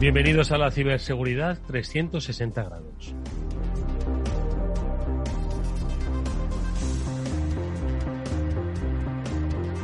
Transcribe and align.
Bienvenidos 0.00 0.50
a 0.50 0.56
la 0.56 0.70
ciberseguridad 0.70 1.58
360 1.66 2.62
grados. 2.62 3.14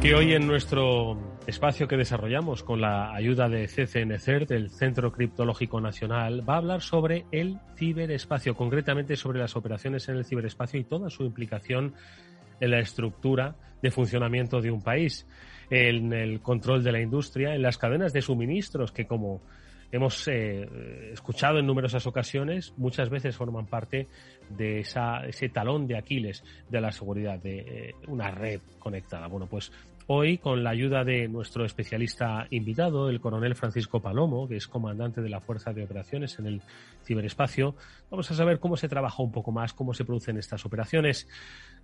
Que 0.01 0.15
hoy 0.15 0.33
en 0.33 0.47
nuestro 0.47 1.19
espacio 1.47 1.87
que 1.87 1.99
desarrollamos 1.99 2.63
con 2.63 2.81
la 2.81 3.15
ayuda 3.15 3.51
de 3.51 3.69
CCNCERT, 3.69 4.49
del 4.49 4.71
Centro 4.71 5.13
Criptológico 5.13 5.83
Nacional, 5.83 6.49
va 6.49 6.55
a 6.55 6.59
hablar 6.59 6.81
sobre 6.81 7.27
el 7.31 7.59
ciberespacio, 7.77 8.55
concretamente 8.55 9.17
sobre 9.17 9.41
las 9.41 9.55
operaciones 9.55 10.09
en 10.09 10.17
el 10.17 10.25
ciberespacio 10.25 10.81
y 10.81 10.85
toda 10.85 11.11
su 11.11 11.25
implicación 11.25 11.93
en 12.61 12.71
la 12.71 12.79
estructura 12.79 13.57
de 13.83 13.91
funcionamiento 13.91 14.63
de 14.63 14.71
un 14.71 14.81
país, 14.81 15.27
en 15.69 16.15
el 16.15 16.41
control 16.41 16.83
de 16.83 16.93
la 16.93 17.03
industria, 17.03 17.55
en 17.55 17.61
las 17.61 17.77
cadenas 17.77 18.15
de 18.15 18.23
suministros 18.23 18.93
que 18.93 19.07
como 19.07 19.43
hemos 19.93 20.27
eh, 20.29 21.11
escuchado 21.13 21.59
en 21.59 21.67
numerosas 21.67 22.07
ocasiones, 22.07 22.75
muchas 22.77 23.11
veces 23.11 23.37
forman 23.37 23.67
parte 23.67 24.07
de 24.51 24.81
esa, 24.81 25.27
ese 25.27 25.49
talón 25.49 25.87
de 25.87 25.97
Aquiles 25.97 26.45
de 26.69 26.81
la 26.81 26.93
seguridad 26.93 27.39
de 27.39 27.59
eh, 27.59 27.95
una 28.09 28.31
red 28.31 28.61
conectada. 28.79 29.27
Bueno, 29.27 29.47
pues 29.47 29.73
hoy, 30.07 30.39
con 30.39 30.63
la 30.63 30.71
ayuda 30.71 31.05
de 31.05 31.29
nuestro 31.29 31.65
especialista 31.65 32.47
invitado, 32.51 33.09
el 33.09 33.21
coronel 33.21 33.55
Francisco 33.55 34.01
Palomo, 34.01 34.49
que 34.49 34.57
es 34.57 34.69
comandante 34.69 35.21
de 35.21 35.29
la 35.29 35.41
Fuerza 35.41 35.73
de 35.73 35.85
Operaciones 35.85 36.39
en 36.39 36.47
el 36.47 36.63
ciberespacio, 37.05 37.75
vamos 38.11 38.31
a 38.31 38.35
saber 38.35 38.61
cómo 38.61 38.77
se 38.77 38.89
trabaja 38.89 39.23
un 39.23 39.33
poco 39.33 39.53
más, 39.53 39.73
cómo 39.73 39.95
se 39.95 40.05
producen 40.05 40.37
estas 40.37 40.65
operaciones. 40.65 41.29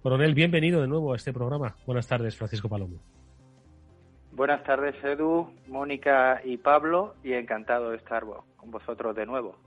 Coronel, 0.02 0.34
bienvenido 0.34 0.80
de 0.80 0.88
nuevo 0.88 1.12
a 1.12 1.16
este 1.16 1.32
programa. 1.32 1.76
Buenas 1.86 2.06
tardes, 2.06 2.36
Francisco 2.36 2.68
Palomo. 2.68 3.21
Buenas 4.32 4.64
tardes, 4.64 4.94
Edu, 5.04 5.52
Mónica 5.66 6.40
y 6.42 6.56
Pablo, 6.56 7.16
y 7.22 7.34
encantado 7.34 7.90
de 7.90 7.98
estar 7.98 8.24
con 8.56 8.70
vosotros 8.70 9.14
de 9.14 9.26
nuevo. 9.26 9.58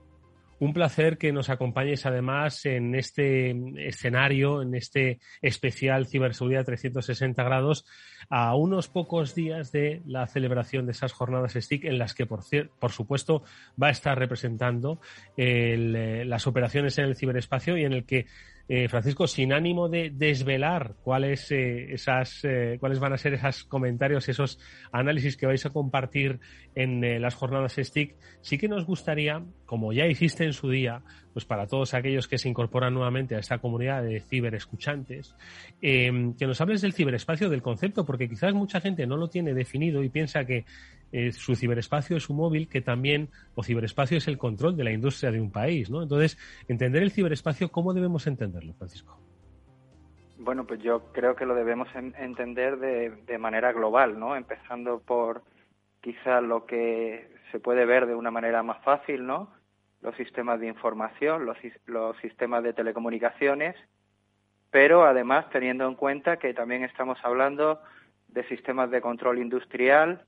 Un 0.58 0.72
placer 0.72 1.18
que 1.18 1.32
nos 1.32 1.50
acompañes 1.50 2.04
además 2.06 2.64
en 2.64 2.94
este 2.94 3.54
escenario, 3.76 4.62
en 4.62 4.74
este 4.74 5.20
especial 5.42 6.06
Ciberseguridad 6.06 6.64
360 6.64 7.44
grados, 7.44 7.84
a 8.28 8.56
unos 8.56 8.88
pocos 8.88 9.34
días 9.34 9.70
de 9.70 10.02
la 10.06 10.26
celebración 10.26 10.86
de 10.86 10.92
esas 10.92 11.12
jornadas 11.12 11.52
STIC 11.52 11.84
en 11.84 11.98
las 11.98 12.14
que, 12.14 12.26
por, 12.26 12.40
por 12.80 12.90
supuesto, 12.90 13.44
va 13.80 13.88
a 13.88 13.90
estar 13.92 14.18
representando 14.18 14.98
eh, 15.36 16.24
las 16.26 16.46
operaciones 16.46 16.98
en 16.98 17.04
el 17.04 17.16
ciberespacio 17.16 17.76
y 17.76 17.84
en 17.84 17.92
el 17.92 18.06
que 18.06 18.26
eh, 18.68 18.88
Francisco, 18.88 19.28
sin 19.28 19.52
ánimo 19.52 19.88
de 19.88 20.10
desvelar 20.10 20.94
cuáles, 21.04 21.52
eh, 21.52 21.92
esas, 21.92 22.40
eh, 22.42 22.78
cuáles 22.80 22.98
van 22.98 23.12
a 23.12 23.18
ser 23.18 23.34
esos 23.34 23.62
comentarios, 23.62 24.28
esos 24.28 24.58
análisis 24.90 25.36
que 25.36 25.46
vais 25.46 25.64
a 25.66 25.70
compartir 25.70 26.40
en 26.74 27.22
las 27.22 27.34
jornadas 27.36 27.76
STIC, 27.78 28.16
sí 28.40 28.58
que 28.58 28.68
nos 28.68 28.84
gustaría, 28.84 29.42
como 29.66 29.92
ya 29.92 30.06
hiciste 30.06 30.44
en 30.44 30.52
su 30.52 30.68
día, 30.68 31.02
pues 31.32 31.44
para 31.44 31.66
todos 31.66 31.94
aquellos 31.94 32.26
que 32.26 32.38
se 32.38 32.48
incorporan 32.48 32.92
nuevamente 32.92 33.36
a 33.36 33.38
esta 33.38 33.58
comunidad 33.58 34.02
de 34.02 34.20
ciberescuchantes, 34.20 35.34
que 35.80 36.34
nos 36.40 36.60
hables 36.60 36.82
del 36.82 36.92
ciberespacio, 36.92 37.48
del 37.48 37.62
concepto, 37.62 38.04
porque 38.04 38.28
quizás 38.28 38.52
mucha 38.52 38.80
gente 38.80 39.06
no 39.06 39.16
lo 39.16 39.28
tiene 39.28 39.54
definido 39.54 40.02
y 40.02 40.08
piensa 40.08 40.44
que 40.44 40.64
eh, 41.12 41.32
su 41.32 41.54
ciberespacio 41.54 42.16
es 42.16 42.28
un 42.28 42.36
móvil 42.36 42.68
que 42.68 42.80
también, 42.80 43.28
o 43.54 43.62
ciberespacio 43.62 44.18
es 44.18 44.28
el 44.28 44.38
control 44.38 44.76
de 44.76 44.84
la 44.84 44.92
industria 44.92 45.30
de 45.30 45.40
un 45.40 45.50
país, 45.50 45.90
¿no? 45.90 46.02
Entonces, 46.02 46.38
entender 46.68 47.02
el 47.02 47.10
ciberespacio, 47.10 47.70
¿cómo 47.70 47.94
debemos 47.94 48.26
entenderlo, 48.26 48.74
Francisco? 48.74 49.20
Bueno, 50.38 50.66
pues 50.66 50.80
yo 50.82 51.12
creo 51.12 51.34
que 51.34 51.46
lo 51.46 51.54
debemos 51.54 51.88
entender 51.94 52.78
de, 52.78 53.38
manera 53.38 53.72
global, 53.72 54.18
¿no? 54.18 54.36
Empezando 54.36 55.00
por 55.00 55.42
quizá 56.00 56.40
lo 56.40 56.66
que 56.66 57.28
se 57.50 57.58
puede 57.58 57.86
ver 57.86 58.06
de 58.06 58.14
una 58.14 58.30
manera 58.30 58.62
más 58.62 58.82
fácil, 58.84 59.26
¿no? 59.26 59.50
Los 60.02 60.14
sistemas 60.16 60.60
de 60.60 60.68
información, 60.68 61.46
los, 61.46 61.56
los 61.86 62.16
sistemas 62.18 62.62
de 62.62 62.74
telecomunicaciones, 62.74 63.74
pero 64.70 65.04
además 65.04 65.48
teniendo 65.50 65.88
en 65.88 65.94
cuenta 65.94 66.36
que 66.36 66.52
también 66.52 66.84
estamos 66.84 67.18
hablando 67.22 67.80
de 68.28 68.46
sistemas 68.48 68.90
de 68.90 69.00
control 69.00 69.38
industrial, 69.38 70.26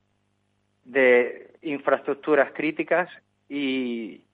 de 0.89 1.53
infraestructuras 1.63 2.53
críticas 2.53 3.09
y, 3.49 4.25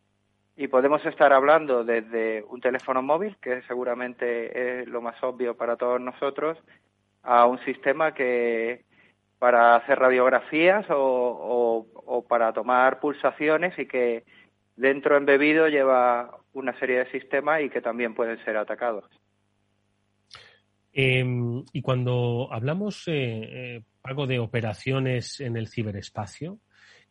podemos 0.71 1.05
estar 1.05 1.33
hablando 1.33 1.85
desde 1.85 2.45
un 2.49 2.61
teléfono 2.61 3.03
móvil, 3.03 3.37
que 3.43 3.63
seguramente 3.63 4.83
es 4.83 4.89
lo 4.89 5.03
más 5.03 5.21
obvio 5.23 5.57
para 5.57 5.77
todos 5.77 6.01
nosotros, 6.01 6.57
a 7.23 7.47
un 7.47 7.59
sistema 7.65 8.15
que 8.15 8.85
para 9.39 9.77
hacer 9.77 9.99
radiografías 9.99 10.87
o, 10.91 11.87
o 11.95 12.25
para 12.27 12.53
tomar 12.53 13.01
pulsaciones 13.01 13.77
y 13.79 13.87
que 13.87 14.25
dentro 14.77 15.17
embebido 15.17 15.69
lleva 15.69 16.39
una 16.53 16.79
serie 16.79 16.99
de 17.01 17.11
sistemas 17.11 17.63
y 17.63 17.69
que 17.69 17.81
también 17.81 18.15
pueden 18.15 18.43
ser 18.45 18.57
atacados. 18.57 19.05
Em, 20.93 21.65
y 21.73 21.83
cuando 21.83 22.49
hablamos, 22.53 23.09
eh, 23.09 23.13
eh 23.13 23.83
de 24.05 24.39
operaciones 24.39 25.41
en 25.41 25.57
el 25.57 25.67
ciberespacio, 25.67 26.59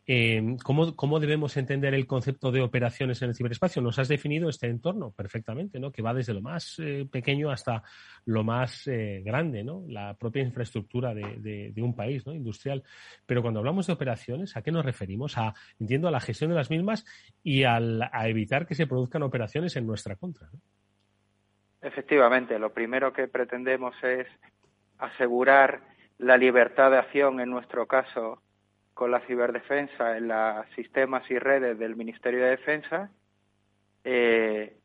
em, 0.06 0.56
¿cómo, 0.58 1.18
debemos 1.18 1.56
entender 1.56 1.92
el 1.92 2.06
concepto 2.06 2.52
de 2.52 2.62
operaciones 2.62 3.20
en 3.20 3.30
el 3.30 3.34
ciberespacio? 3.34 3.82
Nos 3.82 3.98
has 3.98 4.06
definido 4.06 4.48
este 4.48 4.68
entorno 4.68 5.10
perfectamente, 5.10 5.80
¿no? 5.80 5.90
Que 5.90 6.02
va 6.02 6.14
desde 6.14 6.34
lo 6.34 6.40
más 6.40 6.78
eh, 6.78 7.04
pequeño 7.10 7.50
hasta 7.50 7.82
lo 8.26 8.44
más 8.44 8.86
eh, 8.86 9.22
grande, 9.24 9.64
¿no? 9.64 9.82
La 9.88 10.14
propia 10.14 10.42
infraestructura 10.42 11.14
de, 11.14 11.74
un 11.78 11.96
país, 11.96 12.24
¿no? 12.26 12.32
Industrial. 12.32 12.84
Pero 13.26 13.42
cuando 13.42 13.58
hablamos 13.58 13.88
de 13.88 13.92
operaciones, 13.92 14.56
¿a 14.56 14.62
qué 14.62 14.70
nos 14.70 14.84
referimos? 14.84 15.36
A, 15.36 15.52
entiendo, 15.80 16.06
a 16.06 16.12
la 16.12 16.20
gestión 16.20 16.50
de 16.50 16.56
las 16.56 16.70
mismas 16.70 17.04
y 17.42 17.64
a 17.64 17.80
evitar 18.28 18.66
que 18.66 18.76
se 18.76 18.86
produzcan 18.86 19.24
operaciones 19.24 19.74
en 19.74 19.84
nuestra 19.84 20.14
contra. 20.14 20.48
Efectivamente, 21.82 22.56
lo 22.60 22.72
primero 22.72 23.12
que 23.12 23.26
pretendemos 23.26 23.96
es 24.04 24.28
asegurar 24.98 25.93
la 26.18 26.36
libertad 26.36 26.90
de 26.90 26.98
acción, 26.98 27.40
en 27.40 27.50
nuestro 27.50 27.86
caso, 27.86 28.42
con 28.94 29.10
la 29.10 29.20
ciberdefensa 29.20 30.16
en 30.16 30.28
los 30.28 30.66
sistemas 30.76 31.28
y 31.30 31.38
redes 31.38 31.78
del 31.78 31.96
Ministerio 31.96 32.44
de 32.44 32.50
Defensa, 32.50 33.10
eh, 34.04 34.76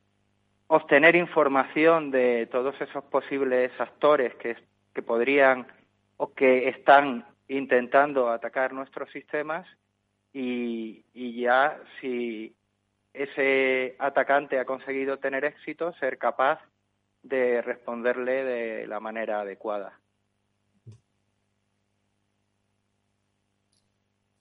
obtener 0.68 1.16
información 1.16 2.12
de 2.12 2.48
todos 2.52 2.80
esos 2.82 3.04
posibles 3.06 3.72
actores 3.80 4.36
que, 4.36 4.58
que 4.94 5.02
podrían 5.02 5.68
o 6.18 6.34
que 6.34 6.70
están 6.70 7.26
intentando 7.48 8.30
atacar 8.30 8.74
nuestros 8.74 9.12
sistemas 9.12 9.68
y, 10.34 11.04
y 11.14 11.42
ya 11.42 11.80
si 12.00 12.56
ese 13.14 13.96
atacante 14.00 14.60
ha 14.60 14.66
conseguido 14.66 15.18
tener 15.18 15.46
éxito, 15.46 15.94
ser 15.94 16.18
capaz 16.18 16.60
de 17.24 17.62
responderle 17.62 18.44
de 18.44 18.88
la 18.88 19.00
manera 19.00 19.42
adecuada. 19.42 20.00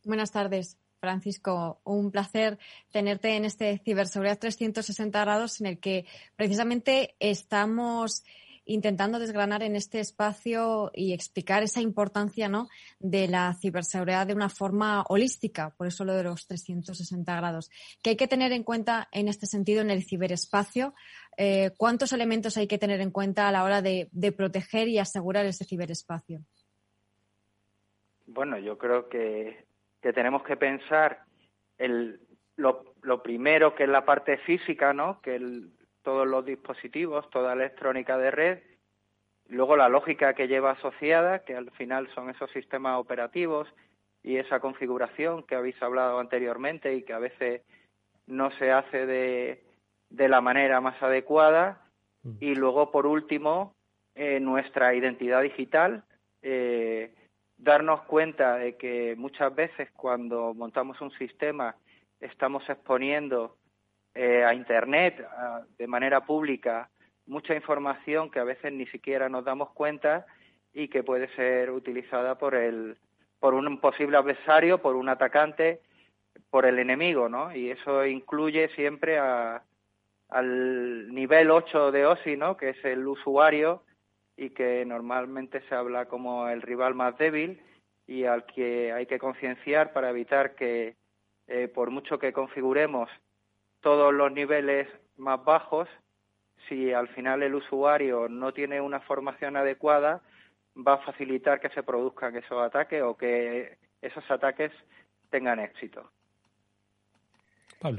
Buenas 0.08 0.32
tardes, 0.32 0.78
Francisco. 1.00 1.82
Un 1.84 2.10
placer 2.10 2.58
tenerte 2.90 3.36
en 3.36 3.44
este 3.44 3.76
Ciberseguridad 3.76 4.38
360 4.38 5.20
grados 5.20 5.60
en 5.60 5.66
el 5.66 5.78
que 5.78 6.06
precisamente 6.34 7.14
estamos 7.20 8.24
intentando 8.64 9.18
desgranar 9.18 9.62
en 9.62 9.76
este 9.76 10.00
espacio 10.00 10.90
y 10.94 11.12
explicar 11.12 11.62
esa 11.62 11.82
importancia 11.82 12.48
¿no? 12.48 12.70
de 13.00 13.28
la 13.28 13.52
ciberseguridad 13.60 14.26
de 14.26 14.32
una 14.32 14.48
forma 14.48 15.04
holística, 15.10 15.74
por 15.76 15.86
eso 15.86 16.06
lo 16.06 16.14
de 16.14 16.22
los 16.22 16.46
360 16.46 17.36
grados. 17.36 17.70
¿Qué 18.02 18.10
hay 18.10 18.16
que 18.16 18.28
tener 18.28 18.52
en 18.52 18.62
cuenta 18.62 19.08
en 19.12 19.28
este 19.28 19.44
sentido 19.44 19.82
en 19.82 19.90
el 19.90 20.04
ciberespacio? 20.04 20.94
Eh, 21.36 21.72
¿Cuántos 21.76 22.14
elementos 22.14 22.56
hay 22.56 22.66
que 22.66 22.78
tener 22.78 23.02
en 23.02 23.10
cuenta 23.10 23.46
a 23.46 23.52
la 23.52 23.62
hora 23.62 23.82
de, 23.82 24.08
proteger 24.34 24.88
y 24.88 24.98
asegurar 24.98 25.44
ese 25.44 25.66
ciberespacio? 25.66 26.40
Bueno, 28.24 28.58
yo 28.58 28.78
creo 28.78 29.10
que, 29.10 29.67
tenemos 30.00 30.42
que 30.42 30.56
pensar 30.56 31.22
el, 31.78 32.20
lo, 32.56 32.94
lo, 33.02 33.22
primero 33.22 33.74
que 33.74 33.84
es 33.84 33.88
la 33.88 34.04
parte 34.04 34.38
física, 34.38 34.92
¿no? 34.92 35.20
Que 35.20 35.36
el, 35.36 35.70
todos 36.02 36.26
los 36.26 36.44
dispositivos, 36.44 37.28
toda 37.30 37.52
electrónica 37.52 38.16
de 38.16 38.30
red, 38.30 38.58
luego 39.48 39.76
la 39.76 39.88
lógica 39.88 40.34
que 40.34 40.48
lleva 40.48 40.72
asociada, 40.72 41.40
que 41.40 41.56
al 41.56 41.70
final 41.72 42.08
son 42.14 42.30
esos 42.30 42.50
sistemas 42.50 42.98
operativos 42.98 43.68
y 44.22 44.36
esa 44.36 44.60
configuración 44.60 45.42
que 45.42 45.54
habéis 45.54 45.80
hablado 45.82 46.18
anteriormente 46.18 46.94
y 46.94 47.02
que 47.02 47.12
a 47.12 47.18
veces 47.18 47.62
no 48.26 48.50
se 48.52 48.70
hace 48.70 49.06
de, 49.06 49.62
de 50.10 50.28
la 50.28 50.40
manera 50.40 50.80
más 50.80 51.02
adecuada. 51.02 51.82
Mm. 52.22 52.36
Y 52.40 52.54
luego, 52.54 52.90
por 52.90 53.06
último, 53.06 53.74
eh, 54.14 54.40
nuestra 54.40 54.94
identidad 54.94 55.42
digital, 55.42 56.04
eh, 56.42 57.14
darnos 57.58 58.02
cuenta 58.02 58.56
de 58.56 58.76
que 58.76 59.14
muchas 59.16 59.54
veces 59.54 59.90
cuando 59.92 60.54
montamos 60.54 61.00
un 61.00 61.10
sistema 61.12 61.74
estamos 62.20 62.68
exponiendo 62.68 63.56
eh, 64.14 64.44
a 64.44 64.54
Internet 64.54 65.26
de 65.76 65.86
manera 65.86 66.24
pública 66.24 66.88
mucha 67.26 67.54
información 67.54 68.30
que 68.30 68.38
a 68.38 68.44
veces 68.44 68.72
ni 68.72 68.86
siquiera 68.86 69.28
nos 69.28 69.44
damos 69.44 69.70
cuenta 69.70 70.26
y 70.72 70.88
que 70.88 71.02
puede 71.02 71.28
ser 71.34 71.70
utilizada 71.70 72.38
por 72.38 72.54
el 72.54 72.96
por 73.38 73.54
un 73.54 73.78
posible 73.80 74.16
adversario, 74.16 74.78
por 74.78 74.96
un 74.96 75.08
atacante 75.08 75.80
por 76.50 76.66
el 76.66 76.78
enemigo, 76.78 77.28
¿no? 77.28 77.54
Y 77.54 77.70
eso 77.70 78.04
incluye 78.04 78.68
siempre 78.70 79.18
a, 79.18 79.62
al 80.28 81.14
nivel 81.14 81.50
8 81.50 81.92
de 81.92 82.06
OSI, 82.06 82.36
¿no? 82.36 82.56
Que 82.56 82.70
es 82.70 82.84
el 82.84 83.06
usuario 83.06 83.82
y 84.38 84.50
que 84.50 84.84
normalmente 84.86 85.60
se 85.68 85.74
habla 85.74 86.06
como 86.06 86.48
el 86.48 86.62
rival 86.62 86.94
más 86.94 87.18
débil 87.18 87.60
y 88.06 88.24
al 88.24 88.46
que 88.46 88.92
hay 88.92 89.06
que 89.06 89.18
concienciar 89.18 89.92
para 89.92 90.10
evitar 90.10 90.54
que, 90.54 90.94
eh, 91.48 91.66
por 91.66 91.90
mucho 91.90 92.20
que 92.20 92.32
configuremos 92.32 93.10
todos 93.80 94.14
los 94.14 94.30
niveles 94.30 94.88
más 95.16 95.44
bajos, 95.44 95.88
si 96.68 96.92
al 96.92 97.08
final 97.08 97.42
el 97.42 97.56
usuario 97.56 98.28
no 98.28 98.52
tiene 98.52 98.80
una 98.80 99.00
formación 99.00 99.56
adecuada, 99.56 100.22
va 100.76 100.94
a 100.94 101.04
facilitar 101.04 101.58
que 101.60 101.70
se 101.70 101.82
produzcan 101.82 102.36
esos 102.36 102.62
ataques 102.62 103.02
o 103.02 103.16
que 103.16 103.76
esos 104.00 104.30
ataques 104.30 104.70
tengan 105.30 105.58
éxito. 105.58 106.12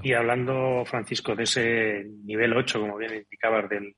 Y 0.03 0.13
hablando, 0.13 0.83
Francisco, 0.85 1.35
de 1.35 1.43
ese 1.43 2.03
nivel 2.23 2.55
8, 2.55 2.79
como 2.79 2.97
bien 2.97 3.13
indicabas, 3.15 3.69
del, 3.69 3.95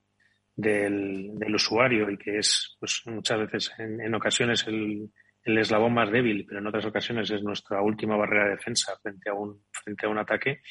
del, 0.62 1.54
usuario 1.54 2.08
y 2.10 2.16
que 2.16 2.38
es 2.38 2.76
pues, 2.80 3.02
muchas 3.06 3.38
veces, 3.40 3.72
en, 3.78 4.14
ocasiones, 4.14 4.66
el, 4.66 5.10
el, 5.44 5.58
eslabón 5.58 5.92
más 5.92 6.10
débil, 6.10 6.46
pero 6.46 6.60
en 6.60 6.66
otras 6.66 6.86
ocasiones 6.86 7.30
es 7.30 7.42
nuestra 7.42 7.82
última 7.82 8.16
barrera 8.16 8.44
de 8.44 8.50
defensa 8.52 8.96
frente 9.02 9.28
a 9.28 9.34
un, 9.34 9.60
frente 9.70 10.06
a 10.06 10.08
un 10.08 10.18
ataque. 10.18 10.62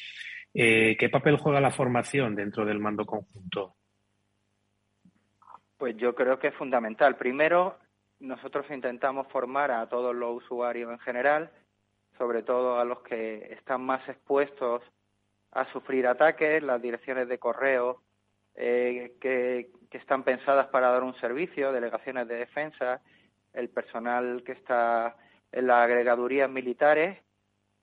Eh, 0.54 0.96
¿Qué 0.98 1.08
papel 1.08 1.36
juega 1.36 1.60
la 1.60 1.70
formación 1.70 2.34
dentro 2.34 2.64
del 2.64 2.78
mando 2.78 3.06
conjunto? 3.06 3.76
Pues 5.78 5.96
yo 5.96 6.14
creo 6.14 6.38
que 6.38 6.48
es 6.48 6.54
fundamental. 6.54 7.16
Primero, 7.16 7.78
nosotros 8.20 8.66
intentamos 8.70 9.26
formar 9.28 9.70
a 9.70 9.88
todos 9.88 10.14
los 10.14 10.42
usuarios 10.42 10.90
en 10.90 10.98
general, 11.00 11.50
sobre 12.18 12.42
todo 12.42 12.78
a 12.78 12.84
los 12.84 13.00
que 13.02 13.52
están 13.52 13.82
más 13.82 14.06
expuestos 14.08 14.82
a 15.52 15.70
sufrir 15.72 16.06
ataques, 16.06 16.62
las 16.62 16.80
direcciones 16.80 17.28
de 17.28 17.38
correo 17.38 18.02
eh, 18.54 19.14
que, 19.20 19.70
están 19.98 20.22
pensadas 20.22 20.68
para 20.68 20.90
dar 20.90 21.02
un 21.02 21.14
servicio, 21.16 21.72
delegaciones 21.72 22.28
de 22.28 22.36
defensa, 22.36 23.00
el 23.52 23.68
personal 23.68 24.42
que 24.44 24.52
está 24.52 25.16
en 25.50 25.66
las 25.66 25.84
agregadurías 25.84 26.50
militares 26.50 27.18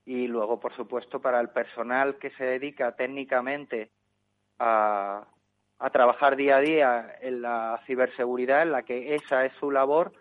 y 0.05 0.27
luego, 0.27 0.59
por 0.59 0.75
supuesto, 0.75 1.21
para 1.21 1.39
el 1.39 1.49
personal 1.49 2.17
que 2.17 2.31
se 2.31 2.43
dedica 2.43 2.95
técnicamente 2.95 3.91
a, 4.57 5.27
a 5.77 5.89
trabajar 5.91 6.35
día 6.35 6.57
a 6.57 6.61
día 6.61 7.15
en 7.21 7.41
la 7.41 7.81
ciberseguridad, 7.85 8.63
en 8.63 8.71
la 8.71 8.83
que 8.83 9.15
esa 9.15 9.45
es 9.45 9.53
su 9.59 9.69
labor, 9.69 10.11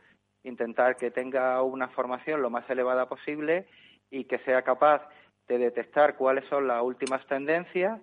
intentar 0.45 0.97
que 0.97 1.11
tenga 1.11 1.63
una 1.63 1.89
formación 1.89 2.43
lo 2.43 2.51
más 2.51 2.69
elevada 2.69 3.09
posible 3.09 3.67
y 4.11 4.25
que 4.25 4.39
sea 4.41 4.63
capaz 4.63 5.03
de 5.49 5.59
detectar 5.59 6.17
cuáles 6.17 6.45
son 6.49 6.67
las 6.69 6.83
últimas 6.83 7.27
tendencias 7.27 8.01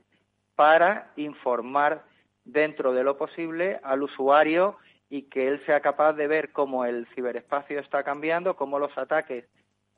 para 0.55 1.11
informar 1.15 2.03
dentro 2.45 2.93
de 2.93 3.03
lo 3.03 3.17
posible 3.17 3.79
al 3.83 4.03
usuario 4.03 4.77
y 5.09 5.23
que 5.23 5.47
él 5.47 5.61
sea 5.65 5.81
capaz 5.81 6.13
de 6.13 6.27
ver 6.27 6.51
cómo 6.51 6.85
el 6.85 7.07
ciberespacio 7.13 7.79
está 7.79 8.03
cambiando, 8.03 8.55
cómo 8.55 8.79
los 8.79 8.97
ataques 8.97 9.45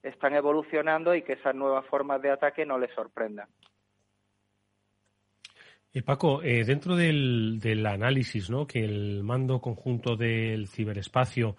están 0.04 0.34
evolucionando 0.34 1.14
y 1.14 1.22
que 1.22 1.34
esas 1.34 1.56
nuevas 1.56 1.86
formas 1.86 2.22
de 2.22 2.32
ataque 2.32 2.66
no 2.66 2.78
le 2.78 2.88
sorprendan. 2.94 3.48
Eh, 5.94 6.04
Paco, 6.04 6.42
eh, 6.44 6.64
dentro 6.66 6.96
del, 6.96 7.60
del, 7.60 7.86
análisis 7.86 8.50
¿no? 8.50 8.68
que 8.68 8.84
el 8.84 9.24
mando 9.24 9.60
conjunto 9.60 10.16
del 10.16 10.68
ciberespacio 10.68 11.56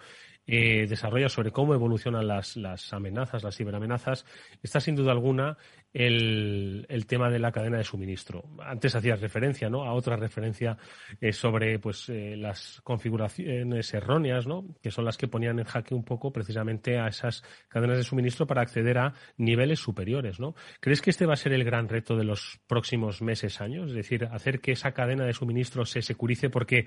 eh, 0.50 0.87
desarrolla 0.89 1.29
sobre 1.29 1.53
cómo 1.53 1.75
evolucionan 1.75 2.27
las, 2.27 2.56
amenazas, 2.93 3.45
las 3.45 3.55
ciberamenazas, 3.55 4.25
está 4.62 4.81
sin 4.81 4.97
duda 4.97 5.12
alguna 5.12 5.59
el, 5.93 6.87
el, 6.89 7.06
tema 7.06 7.29
de 7.29 7.39
la 7.39 7.53
cadena 7.53 7.77
de 7.77 7.85
suministro. 7.85 8.45
Antes 8.59 8.95
hacías 8.95 9.21
referencia 9.21 9.69
¿no? 9.69 9.85
a 9.85 9.93
otra 9.93 10.17
referencia 10.17 10.79
eh, 11.21 11.35
sobre 11.35 11.79
pues, 11.79 12.09
eh, 12.09 12.35
las 12.39 12.81
configuraciones 12.83 13.93
erróneas, 13.93 14.47
¿no? 14.47 14.65
que 14.83 14.91
son 14.91 15.05
las 15.05 15.19
que 15.19 15.29
ponían 15.29 15.59
en 15.59 15.67
jaque 15.67 15.95
un 15.95 16.05
poco 16.05 16.33
precisamente 16.33 16.99
a 16.99 17.09
esas 17.09 17.44
cadenas 17.69 17.99
de 17.99 18.05
suministro 18.05 18.47
para 18.47 18.62
acceder 18.62 18.97
a 18.97 19.12
niveles 19.37 19.81
superiores. 19.81 20.41
¿no? 20.41 20.55
¿Crees 20.81 21.03
que 21.03 21.11
este 21.11 21.27
va 21.27 21.35
a 21.35 21.37
ser 21.37 21.53
el 21.53 21.65
gran 21.65 21.91
reto 21.91 22.17
de 22.17 22.25
los 22.25 22.59
próximos 22.67 23.21
meses, 23.21 23.61
años? 23.61 23.89
Es 23.89 23.97
decir, 23.97 24.25
hacer 24.33 24.61
que 24.61 24.73
esa 24.73 24.93
cadena 24.93 25.27
de 25.27 25.35
suministro 25.35 25.85
se 25.85 26.01
securice 26.01 26.49
porque 26.49 26.87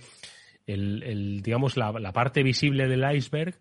el, 0.68 1.42
digamos, 1.42 1.78
la, 1.78 2.12
parte 2.12 2.44
visible 2.44 2.88
del 2.88 3.04
iceberg 3.16 3.56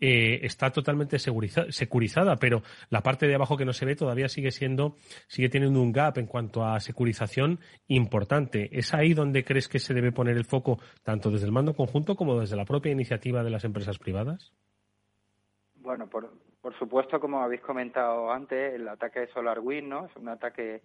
eh, 0.00 0.40
está 0.42 0.70
totalmente 0.70 1.18
securizada, 1.18 2.36
pero 2.36 2.62
la 2.90 3.02
parte 3.02 3.26
de 3.26 3.34
abajo 3.34 3.56
que 3.56 3.64
no 3.64 3.72
se 3.72 3.86
ve 3.86 3.96
todavía 3.96 4.28
sigue 4.28 4.50
siendo, 4.50 4.96
sigue 5.26 5.48
teniendo 5.48 5.80
un 5.80 5.92
gap 5.92 6.18
en 6.18 6.26
cuanto 6.26 6.64
a 6.64 6.80
securización 6.80 7.60
importante. 7.88 8.68
¿Es 8.72 8.94
ahí 8.94 9.14
donde 9.14 9.44
crees 9.44 9.68
que 9.68 9.78
se 9.78 9.94
debe 9.94 10.12
poner 10.12 10.36
el 10.36 10.44
foco, 10.44 10.78
tanto 11.02 11.30
desde 11.30 11.46
el 11.46 11.52
mando 11.52 11.74
conjunto 11.74 12.16
como 12.16 12.40
desde 12.40 12.56
la 12.56 12.64
propia 12.64 12.92
iniciativa 12.92 13.42
de 13.42 13.50
las 13.50 13.64
empresas 13.64 13.98
privadas? 13.98 14.52
Bueno, 15.76 16.08
por, 16.08 16.32
por 16.60 16.78
supuesto, 16.78 17.20
como 17.20 17.42
habéis 17.42 17.60
comentado 17.60 18.32
antes, 18.32 18.74
el 18.74 18.88
ataque 18.88 19.20
de 19.20 19.28
SolarWind 19.28 19.88
¿no? 19.88 20.06
es 20.06 20.16
un 20.16 20.28
ataque 20.28 20.82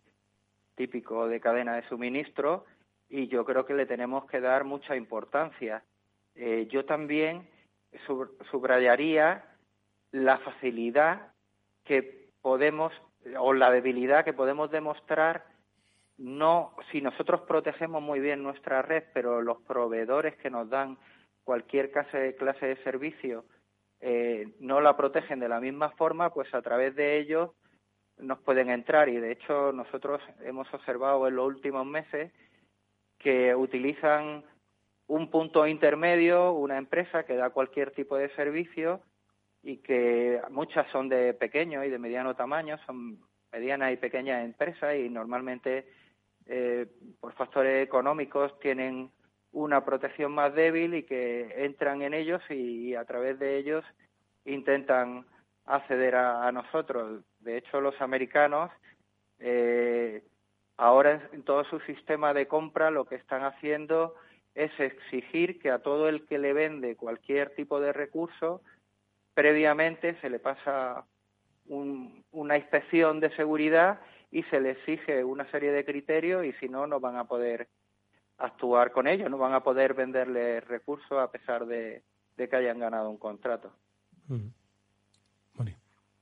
típico 0.75 1.27
de 1.27 1.39
cadena 1.39 1.75
de 1.75 1.87
suministro 1.87 2.65
y 3.09 3.27
yo 3.27 3.43
creo 3.43 3.65
que 3.65 3.73
le 3.73 3.85
tenemos 3.85 4.25
que 4.25 4.39
dar 4.39 4.63
mucha 4.63 4.95
importancia. 4.95 5.83
Eh, 6.35 6.67
yo 6.69 6.85
también 6.85 7.47
subrayaría 8.51 9.43
la 10.11 10.37
facilidad 10.39 11.33
que 11.83 12.29
podemos 12.41 12.93
o 13.37 13.53
la 13.53 13.71
debilidad 13.71 14.23
que 14.23 14.33
podemos 14.33 14.71
demostrar 14.71 15.45
no 16.17 16.75
si 16.91 17.01
nosotros 17.01 17.41
protegemos 17.41 18.01
muy 18.01 18.19
bien 18.19 18.43
nuestra 18.43 18.81
red, 18.81 19.03
pero 19.13 19.41
los 19.41 19.61
proveedores 19.61 20.35
que 20.37 20.49
nos 20.49 20.69
dan 20.69 20.97
cualquier 21.43 21.91
clase, 21.91 22.35
de 22.67 22.83
servicio 22.83 23.45
eh, 24.01 24.53
no 24.59 24.81
la 24.81 24.95
protegen 24.95 25.39
de 25.39 25.49
la 25.49 25.59
misma 25.59 25.89
forma, 25.91 26.31
pues 26.33 26.53
a 26.53 26.61
través 26.61 26.95
de 26.95 27.17
ellos 27.19 27.51
nos 28.17 28.39
pueden 28.39 28.69
entrar 28.69 29.07
y 29.09 29.17
de 29.17 29.31
hecho 29.31 29.71
nosotros 29.71 30.21
hemos 30.43 30.71
observado 30.73 31.27
en 31.27 31.35
los 31.35 31.47
últimos 31.47 31.85
meses 31.85 32.31
que 33.19 33.53
utilizan 33.53 34.43
un 35.07 35.29
punto 35.29 35.67
intermedio, 35.67 36.53
una 36.53 36.77
empresa 36.77 37.23
que 37.23 37.35
da 37.35 37.49
cualquier 37.49 37.91
tipo 37.91 38.15
de 38.17 38.29
servicio 38.35 39.01
y 39.61 39.77
que 39.77 40.41
muchas 40.49 40.89
son 40.91 41.09
de 41.09 41.33
pequeño 41.33 41.83
y 41.83 41.89
de 41.89 41.99
mediano 41.99 42.35
tamaño, 42.35 42.77
son 42.85 43.19
medianas 43.51 43.91
y 43.91 43.97
pequeñas 43.97 44.45
empresas 44.45 44.95
y 44.95 45.09
normalmente 45.09 45.87
eh, 46.45 46.87
por 47.19 47.33
factores 47.33 47.83
económicos 47.83 48.57
tienen 48.59 49.11
una 49.51 49.83
protección 49.83 50.31
más 50.31 50.53
débil 50.53 50.93
y 50.93 51.03
que 51.03 51.65
entran 51.65 52.01
en 52.01 52.13
ellos 52.13 52.41
y, 52.49 52.95
a 52.95 53.03
través 53.05 53.39
de 53.39 53.57
ellos 53.57 53.83
intentan 54.45 55.25
acceder 55.65 56.15
a, 56.15 56.51
nosotros. 56.51 57.23
De 57.39 57.57
hecho, 57.57 57.81
los 57.81 57.99
americanos 58.01 58.71
eh, 59.39 60.23
Ahora 60.79 61.27
en 61.33 61.43
todo 61.43 61.65
su 61.65 61.81
sistema 61.81 62.33
de 62.33 62.47
compra 62.47 62.89
lo 62.89 63.03
que 63.03 63.15
están 63.15 63.43
haciendo 63.43 64.15
es 64.55 64.71
exigir 64.79 65.59
que 65.59 65.71
a 65.71 65.79
todo 65.79 66.07
el 66.07 66.25
que 66.25 66.39
le 66.39 66.53
vende 66.53 66.95
cualquier 66.95 67.49
tipo 67.53 67.81
de 67.81 67.91
recurso, 67.91 68.61
previamente 69.33 70.17
se 70.21 70.29
le 70.29 70.39
pasa 70.39 71.03
una 71.67 72.57
inspección 72.57 73.19
de 73.19 73.29
seguridad 73.35 73.99
y 74.31 74.43
se 74.43 74.61
le 74.61 74.71
exige 74.71 75.21
una 75.25 75.51
serie 75.51 75.73
de 75.73 75.83
criterios 75.83 76.45
y 76.45 76.53
si 76.53 76.69
no, 76.69 76.87
no 76.87 77.01
van 77.01 77.17
a 77.17 77.25
poder 77.25 77.67
actuar 78.37 78.93
con 78.93 79.05
ellos, 79.05 79.29
no 79.29 79.37
van 79.37 79.53
a 79.53 79.63
poder 79.63 79.93
venderle 79.93 80.61
recursos 80.61 81.11
a 81.11 81.29
pesar 81.29 81.65
de, 81.65 82.03
que 82.37 82.55
hayan 82.55 82.79
ganado 82.79 83.09
un 83.09 83.17
contrato. 83.17 83.73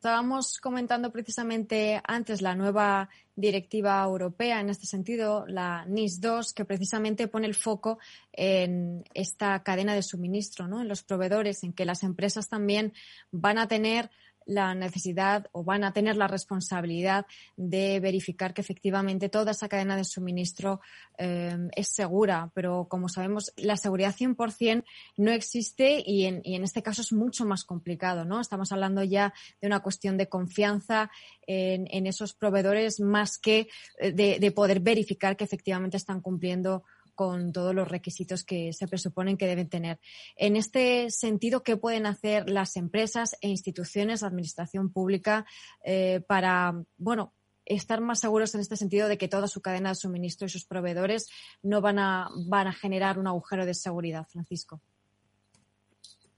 Estábamos 0.07 0.61
comentando 0.61 1.11
precisamente 1.11 2.01
antes 2.07 2.41
la 2.41 2.55
nueva 2.55 3.09
directiva 3.35 4.01
europea 4.05 4.61
en 4.61 4.69
este 4.69 4.85
sentido, 4.85 5.45
la 5.47 5.83
NIS 5.85 6.21
2, 6.21 6.53
que 6.53 6.63
precisamente 6.63 7.27
pone 7.27 7.45
el 7.45 7.55
foco 7.55 7.99
en 8.31 9.03
esta 9.13 9.61
cadena 9.63 9.93
de 9.93 10.01
suministro, 10.01 10.65
¿no? 10.69 10.81
en 10.81 10.87
los 10.87 11.03
proveedores, 11.03 11.61
en 11.65 11.73
que 11.73 11.83
las 11.83 12.03
empresas 12.03 12.47
también 12.47 12.93
van 13.31 13.57
a 13.57 13.67
tener 13.67 14.09
la 14.47 14.73
necesidad 14.73 15.47
o 15.51 15.63
van 15.63 15.83
a 15.83 15.93
tener 15.93 16.15
la 16.15 16.27
responsabilidad 16.27 17.25
de 17.55 17.99
verificar 17.99 18.53
que 18.53 18.61
efectivamente 18.61 19.29
toda 19.29 19.51
esa 19.51 19.67
cadena 19.67 19.95
de 19.95 20.05
suministro 20.05 20.81
eh, 21.17 21.69
es 21.75 21.89
segura. 21.89 22.49
Pero 22.53 22.87
como 22.89 23.09
sabemos, 23.09 23.53
la 23.57 23.77
seguridad 23.77 24.15
100% 24.15 24.83
no 25.17 25.31
existe 25.31 26.01
y 26.05 26.25
en, 26.25 26.41
en 26.45 26.63
este 26.63 26.81
caso 26.81 27.01
es 27.01 27.11
mucho 27.11 27.45
más 27.45 27.63
complicado, 27.63 28.25
¿no? 28.25 28.39
Estamos 28.39 28.71
hablando 28.71 29.03
ya 29.03 29.33
de 29.61 29.67
una 29.67 29.81
cuestión 29.81 30.17
de 30.17 30.29
confianza 30.29 31.11
en, 31.45 31.87
en 31.91 32.07
esos 32.07 32.33
proveedores 32.33 32.99
más 32.99 33.37
que 33.37 33.67
eh, 33.99 34.11
de 34.11 34.51
poder 34.51 34.79
verificar 34.79 35.35
que 35.35 35.43
efectivamente 35.43 35.97
están 35.97 36.21
cumpliendo 36.21 36.83
con 37.17 37.51
todos 37.51 37.73
los 37.73 37.87
requisitos 37.89 38.45
que 38.45 38.71
se 38.73 38.87
presuponen 38.87 39.37
que 39.37 39.47
deben 39.47 39.69
tener. 39.69 39.99
En 40.35 40.55
este 40.55 41.09
sentido, 41.09 41.63
¿qué 41.63 41.75
pueden 41.75 42.05
hacer 42.05 42.47
las 42.47 42.77
empresas 42.77 43.35
e 43.41 43.49
instituciones, 43.49 44.21
administración 44.21 44.93
pública, 44.93 45.45
eh, 45.83 46.21
para, 46.27 46.75
bueno, 46.97 47.33
estar 47.65 48.01
más 48.01 48.19
seguros 48.19 48.53
en 48.53 48.61
este 48.61 48.75
sentido 48.75 49.07
de 49.07 49.17
que 49.17 49.27
toda 49.27 49.47
su 49.47 49.61
cadena 49.61 49.89
de 49.89 49.95
suministro 49.95 50.45
y 50.45 50.49
sus 50.49 50.67
proveedores 50.67 51.27
no 51.63 51.81
van 51.81 51.97
a, 51.97 52.29
van 52.47 52.67
a 52.67 52.73
generar 52.73 53.17
un 53.17 53.25
agujero 53.25 53.65
de 53.65 53.73
seguridad, 53.73 54.27
Francisco? 54.31 54.79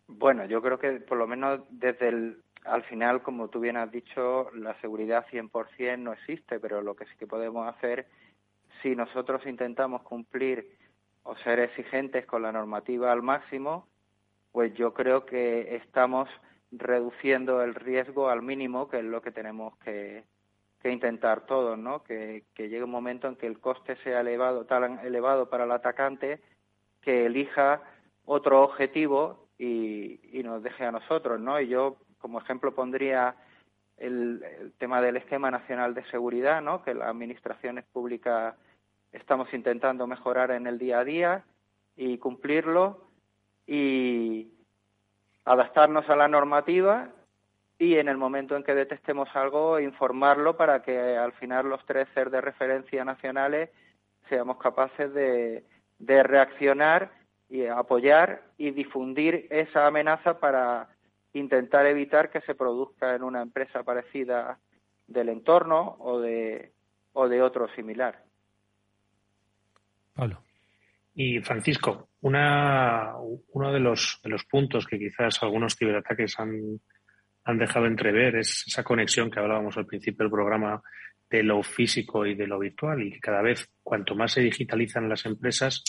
Bueno, 0.08 0.46
yo 0.46 0.62
creo 0.62 0.80
que 0.80 0.92
por 1.02 1.18
lo 1.18 1.28
menos 1.28 1.60
desde 1.70 2.08
el, 2.08 2.42
al 2.64 2.84
final, 2.86 3.22
como 3.22 3.50
tú 3.50 3.60
bien 3.60 3.76
has 3.76 3.92
dicho, 3.92 4.50
la 4.52 4.80
seguridad 4.80 5.26
100% 5.30 6.00
no 6.00 6.14
existe, 6.14 6.58
pero 6.62 6.82
lo 6.82 6.96
que 6.96 7.04
sí 7.04 7.12
que 7.20 7.28
podemos 7.28 7.68
hacer, 7.68 8.08
si 8.82 8.96
nosotros 8.96 9.46
intentamos 9.46 10.02
cumplir 10.04 10.78
o 11.24 11.36
ser 11.38 11.60
exigentes 11.60 12.26
con 12.26 12.42
la 12.42 12.52
normativa 12.52 13.12
al 13.12 13.22
máximo, 13.22 13.88
pues 14.52 14.74
yo 14.74 14.94
creo 14.94 15.26
que 15.26 15.76
estamos 15.76 16.30
reduciendo 16.72 17.62
el 17.62 17.76
riesgo 17.76 18.30
al 18.30 18.42
mínimo, 18.42 18.90
que 18.90 19.00
es 19.00 19.06
lo 19.06 19.22
que 19.22 19.32
tenemos 19.32 19.78
que, 19.80 20.24
intentar 20.84 21.46
todos, 21.46 21.78
¿no? 21.78 22.04
Que, 22.04 22.46
llegue 22.58 22.84
un 22.84 22.90
momento 22.90 23.28
en 23.28 23.36
que 23.36 23.48
el 23.48 23.60
coste 23.60 23.96
sea 23.98 24.22
elevado, 24.22 24.66
tan 24.66 25.00
elevado 25.00 25.50
para 25.50 25.66
el 25.66 25.72
atacante 25.72 26.42
que 27.02 27.26
elija 27.26 27.82
otro 28.26 28.64
objetivo 28.64 29.50
y, 29.58 30.20
y 30.32 30.42
nos 30.44 30.64
deje 30.64 30.86
a 30.86 30.92
nosotros, 30.92 31.40
¿no? 31.40 31.60
Y 31.60 31.68
yo 31.68 31.98
como 32.20 32.40
ejemplo 32.40 32.74
pondría 32.74 33.36
el, 34.00 34.74
tema 34.78 35.02
del 35.02 35.18
esquema 35.18 35.52
nacional 35.52 35.94
de 35.94 36.06
seguridad, 36.06 36.62
¿no? 36.62 36.84
que 36.84 36.94
las 36.94 37.10
administraciones 37.10 37.86
públicas 37.86 38.56
estamos 39.12 39.54
intentando 39.54 40.08
mejorar 40.08 40.52
en 40.52 40.68
el 40.68 40.78
día 40.78 41.00
a 41.00 41.04
día 41.04 41.44
y 41.96 42.18
cumplirlo 42.18 43.08
y 43.68 44.52
adaptarnos 45.46 46.10
a 46.10 46.16
la 46.16 46.28
normativa 46.28 47.10
y 47.78 47.96
en 47.96 48.10
el 48.10 48.18
momento 48.18 48.56
en 48.56 48.64
que 48.64 48.76
detectemos 48.76 49.30
algo 49.36 49.80
informarlo 49.80 50.58
para 50.58 50.82
que 50.82 51.18
al 51.18 51.32
final 51.34 51.70
los 51.70 51.86
tres 51.86 52.08
ser 52.14 52.30
de 52.30 52.42
referencia 52.42 53.06
nacionales 53.06 53.70
seamos 54.28 54.58
capaces 54.58 55.14
de, 55.14 55.64
de 55.98 56.24
reaccionar 56.24 57.12
y 57.50 57.66
apoyar 57.66 58.44
y 58.58 58.72
difundir 58.72 59.48
esa 59.50 59.88
amenaza 59.88 60.40
para 60.40 60.90
intentar 61.34 61.86
evitar 61.86 62.30
que 62.30 62.42
se 62.42 62.56
produzca 62.56 63.16
en 63.16 63.24
una 63.24 63.42
empresa 63.42 63.84
parecida 63.84 64.60
del 65.08 65.30
entorno 65.30 65.96
o 66.00 66.20
de, 66.20 66.72
o 67.14 67.28
de 67.28 67.42
otro 67.42 67.68
similar. 67.70 68.29
Y 71.14 71.40
Francisco, 71.40 72.10
una, 72.22 73.14
uno 73.18 73.74
de 73.74 73.80
los, 73.80 74.20
de 74.24 74.30
los 74.30 74.46
puntos 74.46 74.86
que 74.86 75.00
quizás 75.00 75.42
algunos 75.42 75.76
ciberataques 75.76 76.40
han, 76.40 76.80
han 77.44 77.58
dejado 77.58 77.88
entrever 77.88 78.36
es 78.38 78.64
esa 78.68 78.84
conexión 78.84 79.30
que 79.30 79.40
hablábamos 79.40 79.76
al 79.78 79.86
principio 79.86 80.24
del 80.24 80.32
programa 80.32 80.82
de 81.30 81.44
lo 81.44 81.62
físico 81.62 82.26
y 82.26 82.36
de 82.36 82.48
lo 82.48 82.60
virtual 82.60 83.02
y 83.02 83.12
que 83.12 83.20
cada 83.20 83.42
vez 83.42 83.70
cuanto 83.84 84.16
más 84.16 84.32
se 84.32 84.42
digitalizan 84.42 85.10
las 85.10 85.26
empresas, 85.26 85.84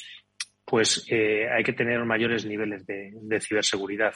pues 0.64 1.06
eh, 1.10 1.48
hay 1.50 1.62
que 1.62 1.72
tener 1.72 2.04
mayores 2.04 2.44
niveles 2.44 2.86
de, 2.86 3.12
de 3.14 3.40
ciberseguridad. 3.40 4.14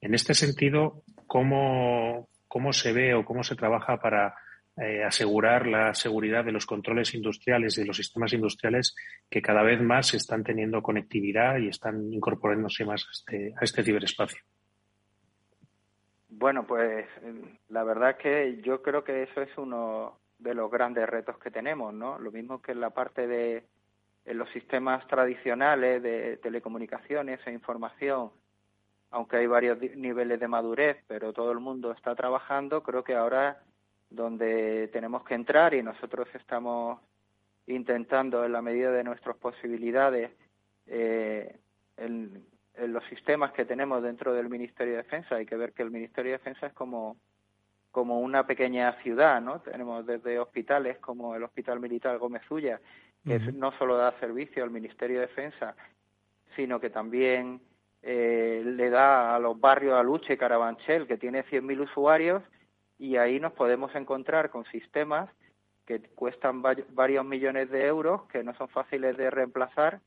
En 0.00 0.14
este 0.14 0.34
sentido, 0.34 1.02
¿cómo, 1.26 2.28
cómo 2.48 2.72
se 2.72 2.92
ve 2.92 3.14
o 3.14 3.24
cómo 3.24 3.42
se 3.42 3.56
trabaja 3.56 3.98
para 4.00 4.34
eh, 4.76 5.04
asegurar 5.04 5.66
la 5.66 5.94
seguridad 5.94 6.44
de 6.44 6.52
los 6.52 6.66
controles 6.66 7.14
industriales 7.14 7.76
y 7.76 7.82
de 7.82 7.86
los 7.86 7.96
sistemas 7.96 8.32
industriales 8.32 8.94
que 9.28 9.42
cada 9.42 9.62
vez 9.62 9.80
más 9.80 10.14
están 10.14 10.42
teniendo 10.44 10.82
conectividad 10.82 11.58
y 11.58 11.68
están 11.68 12.12
incorporándose 12.12 12.84
más 12.84 13.04
a 13.04 13.10
este, 13.10 13.54
a 13.60 13.64
este 13.64 13.82
ciberespacio? 13.82 14.40
Bueno, 16.28 16.66
pues 16.66 17.06
la 17.68 17.84
verdad 17.84 18.16
que 18.16 18.60
yo 18.62 18.82
creo 18.82 19.04
que 19.04 19.24
eso 19.24 19.42
es 19.42 19.50
uno 19.58 20.18
de 20.38 20.54
los 20.54 20.70
grandes 20.70 21.08
retos 21.08 21.38
que 21.38 21.50
tenemos, 21.50 21.92
¿no? 21.92 22.18
Lo 22.18 22.32
mismo 22.32 22.62
que 22.62 22.72
en 22.72 22.80
la 22.80 22.90
parte 22.90 23.26
de 23.26 23.64
en 24.24 24.38
los 24.38 24.48
sistemas 24.50 25.06
tradicionales 25.08 26.02
de 26.02 26.36
telecomunicaciones 26.38 27.40
e 27.44 27.52
información 27.52 28.30
aunque 29.12 29.36
hay 29.36 29.46
varios 29.46 29.78
niveles 29.94 30.40
de 30.40 30.48
madurez, 30.48 30.96
pero 31.06 31.32
todo 31.32 31.52
el 31.52 31.60
mundo 31.60 31.92
está 31.92 32.14
trabajando, 32.14 32.82
creo 32.82 33.04
que 33.04 33.14
ahora 33.14 33.62
donde 34.14 34.88
tenemos 34.92 35.24
que 35.24 35.34
entrar 35.34 35.74
y 35.74 35.82
nosotros 35.82 36.28
estamos 36.34 37.00
intentando 37.66 38.44
en 38.44 38.52
la 38.52 38.62
medida 38.62 38.90
de 38.90 39.04
nuestras 39.04 39.36
posibilidades 39.36 40.30
eh, 40.86 41.58
en, 41.96 42.44
los 42.86 43.04
sistemas 43.04 43.52
que 43.52 43.66
tenemos 43.66 44.02
dentro 44.02 44.32
del 44.32 44.48
Ministerio 44.48 44.94
de 44.94 45.02
Defensa. 45.02 45.36
Hay 45.36 45.46
que 45.46 45.56
ver 45.56 45.72
que 45.72 45.82
el 45.82 45.90
Ministerio 45.90 46.32
de 46.32 46.38
Defensa 46.38 46.66
es 46.66 46.72
como, 46.72 47.16
como 47.90 48.20
una 48.20 48.46
pequeña 48.46 48.92
ciudad, 49.02 49.42
¿no? 49.42 49.60
Tenemos 49.60 50.06
desde 50.06 50.38
hospitales 50.38 50.98
como 50.98 51.34
el 51.34 51.42
Hospital 51.42 51.80
Militar 51.80 52.16
Gómez 52.18 52.42
Ulla, 52.50 52.80
que 53.26 53.38
no 53.38 53.72
solo 53.72 53.98
da 53.98 54.18
servicio 54.18 54.64
al 54.64 54.70
Ministerio 54.70 55.20
de 55.20 55.26
Defensa, 55.26 55.76
sino 56.56 56.80
que 56.80 56.88
también 56.88 57.60
eh, 58.02 58.62
le 58.64 58.90
da 58.90 59.36
a 59.36 59.38
los 59.38 59.60
barrios 59.60 59.94
Aluche 59.94 60.32
y 60.32 60.36
Carabanchel, 60.38 61.06
que 61.06 61.18
tiene 61.18 61.44
100.000 61.44 61.82
usuarios, 61.82 62.42
y 62.98 63.16
ahí 63.16 63.40
nos 63.40 63.52
podemos 63.52 63.94
encontrar 63.94 64.50
con 64.50 64.64
sistemas 64.66 65.30
que 65.86 66.00
cuestan 66.14 66.62
varios 66.62 67.24
millones 67.24 67.70
de 67.70 67.86
euros, 67.86 68.22
que 68.28 68.44
no 68.44 68.54
son 68.54 68.68
fáciles 68.68 69.16
de 69.16 69.30
reemplazar 69.30 70.00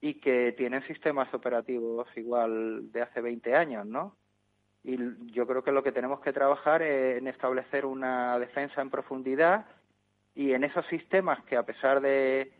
y 0.00 0.14
que 0.14 0.52
tienen 0.52 0.86
sistemas 0.86 1.32
operativos 1.34 2.08
igual 2.16 2.90
de 2.92 3.02
hace 3.02 3.20
20 3.20 3.54
años, 3.54 3.86
¿no? 3.86 4.16
Y 4.82 4.98
yo 5.32 5.46
creo 5.46 5.64
que 5.64 5.72
lo 5.72 5.82
que 5.82 5.92
tenemos 5.92 6.20
que 6.20 6.32
trabajar 6.32 6.82
es 6.82 7.18
en 7.18 7.26
establecer 7.26 7.86
una 7.86 8.38
defensa 8.38 8.82
en 8.82 8.90
profundidad 8.90 9.66
y 10.34 10.52
en 10.52 10.64
esos 10.64 10.86
sistemas 10.86 11.42
que 11.44 11.56
a 11.56 11.62
pesar 11.62 12.00
de 12.00 12.52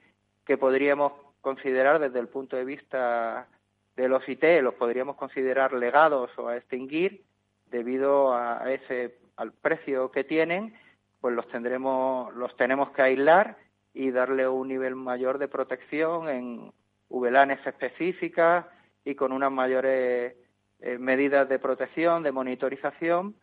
que 0.47 0.57
podríamos 0.57 1.13
considerar 1.41 1.99
desde 1.99 2.21
el 2.21 2.29
punto 2.29 2.57
de 2.57 2.65
vista 2.65 3.47
de 3.97 4.09
los 4.09 4.27
IT 4.29 4.43
los 4.63 4.75
podríamos 4.75 5.17
considerar 5.17 5.73
legados 5.75 6.31
o 6.39 6.49
a 6.49 6.57
extinguir 6.57 7.23
debido 7.75 8.33
a 8.33 8.73
ese 8.73 9.17
al 9.37 9.53
precio 9.53 10.13
que 10.13 10.23
tienen, 10.23 10.75
pues 11.21 11.35
los 11.35 11.49
tendremos 11.49 12.33
los 12.37 12.57
tenemos 12.57 12.91
que 12.93 13.03
aislar 13.03 13.57
y 13.93 14.13
darle 14.13 14.47
un 14.47 14.69
nivel 14.69 14.95
mayor 14.95 15.39
de 15.39 15.49
protección 15.49 16.29
en 16.29 16.73
VLANs 17.09 17.67
específicas 17.67 18.67
y 19.05 19.17
con 19.17 19.33
unas 19.33 19.51
mayores 19.51 20.37
eh, 20.81 20.99
medidas 20.99 21.49
de 21.49 21.59
protección, 21.59 22.23
de 22.23 22.31
monitorización 22.31 23.35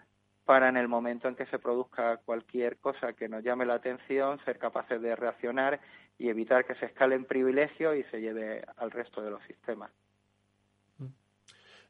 para 0.45 0.69
en 0.69 0.77
el 0.77 0.88
momento 0.88 1.27
en 1.27 1.35
que 1.35 1.45
se 1.47 1.59
produzca 1.59 2.17
cualquier 2.23 2.77
cosa 2.77 3.11
que 3.11 3.27
nos 3.27 3.43
llame 3.43 3.65
la 3.65 3.75
atención 3.75 4.39
ser 4.45 4.59
capaces 4.59 5.01
de 5.01 5.13
reaccionar 5.13 5.81
y 6.17 6.29
evitar 6.29 6.63
que 6.65 6.75
se 6.75 6.85
escalen 6.85 7.25
privilegios 7.25 7.97
y 7.97 8.03
se 8.03 8.21
lleve 8.21 8.63
al 8.77 8.91
resto 8.91 9.21
de 9.21 9.31
los 9.31 9.43
sistemas. 9.43 9.91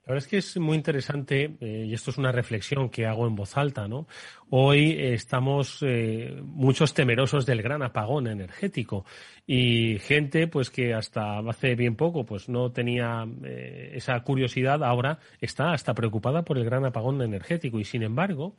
La 0.05 0.13
verdad 0.13 0.25
es 0.25 0.27
que 0.27 0.38
es 0.38 0.58
muy 0.58 0.77
interesante, 0.77 1.58
eh, 1.62 1.86
y 1.88 1.93
esto 1.93 2.10
es 2.10 2.17
una 2.17 2.31
reflexión 2.31 2.89
que 2.89 3.05
hago 3.05 3.27
en 3.27 3.36
voz 3.36 3.55
alta, 3.55 3.88
¿no? 3.88 4.08
Hoy 4.50 4.96
estamos 4.98 5.77
eh, 5.81 6.41
muchos 6.43 6.96
temerosos 6.96 7.46
del 7.46 7.62
gran 7.62 7.84
apagón 7.84 8.25
energético 8.25 9.05
y 9.46 10.00
gente, 10.00 10.48
pues 10.48 10.72
que 10.72 10.96
hasta 10.96 11.38
hace 11.39 11.75
bien 11.75 11.96
poco, 11.96 12.25
pues 12.25 12.50
no 12.50 12.72
tenía 12.72 13.27
eh, 13.43 13.91
esa 13.93 14.20
curiosidad, 14.22 14.84
ahora 14.84 15.20
está 15.39 15.72
hasta 15.72 15.93
preocupada 15.93 16.41
por 16.41 16.58
el 16.58 16.65
gran 16.65 16.84
apagón 16.84 17.22
energético 17.22 17.79
y 17.79 17.84
sin 17.84 18.01
embargo, 18.01 18.55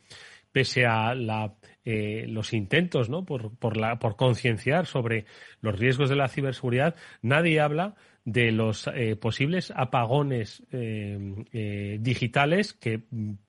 pese 0.53 0.87
a 0.87 1.15
la, 1.15 1.55
los 1.85 2.53
intentos, 2.53 3.09
¿no? 3.09 3.25
Por, 3.25 3.57
por, 3.57 3.77
la, 3.77 3.99
por 3.99 4.17
concienciar 4.17 4.87
sobre 4.87 5.25
los 5.61 5.79
riesgos 5.79 6.09
de 6.09 6.17
la 6.17 6.29
ciberseguridad, 6.29 6.95
nadie 7.23 7.61
habla 7.61 7.97
de 8.25 8.53
los 8.53 8.89
eh, 8.95 9.17
posibles 9.17 9.73
apagones 9.75 10.63
eh, 10.71 11.19
eh, 11.53 11.99
digitales 12.01 12.73
que 12.73 13.01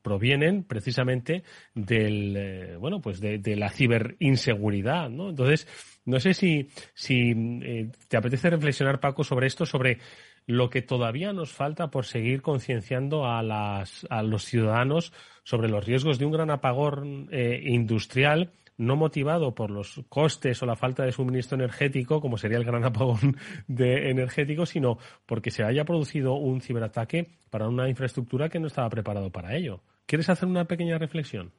provienen 0.01 0.63
precisamente 0.63 1.43
del 1.75 2.77
bueno 2.79 3.00
pues 3.00 3.19
de, 3.19 3.55
la 3.55 3.69
ciberinseguridad 3.69 5.10
¿no? 5.10 5.29
entonces 5.29 5.67
no 6.05 6.19
sé 6.19 6.33
si 6.33 6.69
si 6.95 7.89
te 8.07 8.17
apetece 8.17 8.50
reflexionar 8.50 9.00
Paco 9.00 9.24
sobre 9.24 9.45
esto 9.45 9.65
sobre 9.65 10.00
lo 10.45 10.69
que 10.69 10.81
todavía 10.81 11.33
nos 11.33 11.51
falta 11.51 11.89
por 11.89 12.05
seguir 12.05 12.41
concienciando 12.41 13.25
a, 13.25 13.41
las, 13.43 14.05
a 14.09 14.23
los 14.23 14.43
ciudadanos 14.45 15.13
sobre 15.43 15.69
los 15.69 15.85
riesgos 15.85 16.19
de 16.19 16.25
un 16.25 16.31
gran 16.31 16.51
apagón 16.51 17.29
industrial 17.31 18.51
no 18.77 18.95
motivado 18.95 19.53
por 19.53 19.69
los 19.69 20.03
costes 20.09 20.62
o 20.62 20.65
la 20.65 20.75
falta 20.75 21.03
de 21.03 21.12
suministro 21.12 21.55
energético, 21.55 22.21
como 22.21 22.38
sería 22.38 22.57
el 22.57 22.65
gran 22.65 22.83
apagón 22.85 23.35
de 23.67 24.09
energético, 24.09 24.65
sino 24.65 24.97
porque 25.25 25.51
se 25.51 25.63
haya 25.63 25.85
producido 25.85 26.33
un 26.33 26.62
ciberataque 26.62 27.27
para 27.50 27.67
una 27.67 27.89
infraestructura 27.89 28.50
que 28.50 28.59
no 28.59 28.67
estaba 28.67 28.89
preparado 28.89 29.31
para 29.31 29.55
ello. 29.55 29.81
¿Quieres 30.05 30.29
hacer 30.29 30.50
una 30.50 30.65
pequeña 30.65 30.97
reflexión? 30.97 31.51